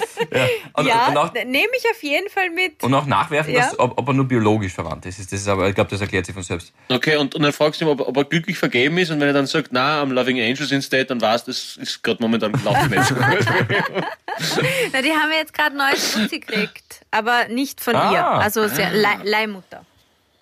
[0.74, 2.82] Und, ja, und, auch, nehme ich auf jeden Fall mit.
[2.82, 3.60] und auch nachwerfen, Ja.
[3.62, 5.18] dass, ob, ob er nur biologisch verwandt ist.
[5.18, 6.72] Das ist aber, ich glaube, das erklärt sich von selbst.
[6.88, 9.28] Okay, und, und dann fragst du ihn, ob, ob er glücklich vergeben ist, und wenn
[9.28, 12.52] er dann sagt, na, I'm loving angels instead, dann weißt du, das ist gerade momentan
[12.64, 13.12] laufen nicht.
[14.92, 17.00] Na, die haben wir jetzt gerade neues Fuzzi gekriegt.
[17.10, 18.12] Aber nicht von Ah.
[18.12, 18.26] ihr.
[18.26, 19.84] Also sehr Leih- Leihmutter.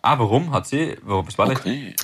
[0.03, 1.61] Ah, warum hat sie, warum, was war das?
[1.61, 1.95] Okay.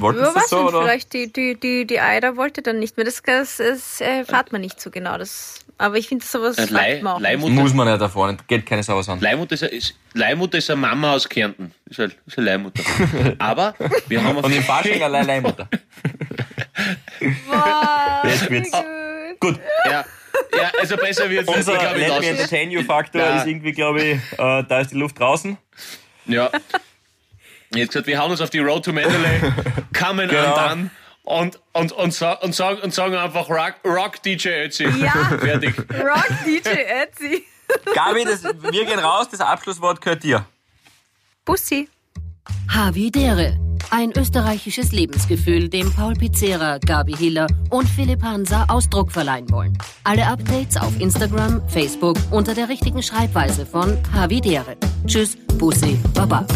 [0.00, 0.66] Wollten Ja, sie das was so, denn?
[0.66, 0.82] oder?
[0.82, 3.04] Vielleicht die, die, die, die Eider wollte dann nicht mehr.
[3.06, 5.18] Das, das, das äh, erfahrt man nicht so genau.
[5.18, 7.22] Das, aber ich finde, sowas Äh, Leih, man.
[7.22, 9.20] Leihmutter, Muss man ja da vorne, geht keine Sau was an.
[9.20, 11.74] Leihmutter, ist, eine- ist, Leihmutter ist eine Mama aus Kärnten.
[11.86, 12.82] Ist eine, ist eine Leihmutter.
[13.38, 13.74] Aber
[14.08, 15.68] wir haben auf Und im Fasching allein Leihmutter.
[17.20, 18.70] Wow, Jetzt wird's.
[18.70, 18.84] gut.
[19.40, 20.04] Gut, Ja,
[20.54, 22.26] ja, also besser wird es unser Let Me.
[22.26, 23.38] Entertain You Faktor Ja.
[23.38, 25.56] ist irgendwie, glaube ich, äh, da ist die Luft draußen.
[26.26, 26.50] Ja.
[27.74, 29.40] Jetzt gesagt, wir hauen uns auf die Road to Mandalay,
[29.98, 30.54] kommen Genau.
[30.54, 30.90] an
[31.22, 34.84] und, und, und, sa- und, sagen, und sagen einfach Rock, Rock DJ Ötzi.
[34.84, 35.12] Ja.
[35.40, 35.78] Fertig.
[35.78, 36.68] Rock DJ
[37.02, 37.44] Ötzi.
[37.94, 40.44] Gabi, das, wir gehen raus, das Abschlusswort gehört dir.
[41.44, 41.88] Bussi.
[42.68, 43.56] Havidere.
[43.92, 49.76] Ein österreichisches Lebensgefühl, dem Paul Pizzera, Gabi Hiller und Philipp Hansa Ausdruck verleihen wollen.
[50.04, 54.76] Alle Updates auf Instagram, Facebook unter der richtigen Schreibweise von Havidere.
[55.06, 56.46] Tschüss, Bussi, Baba.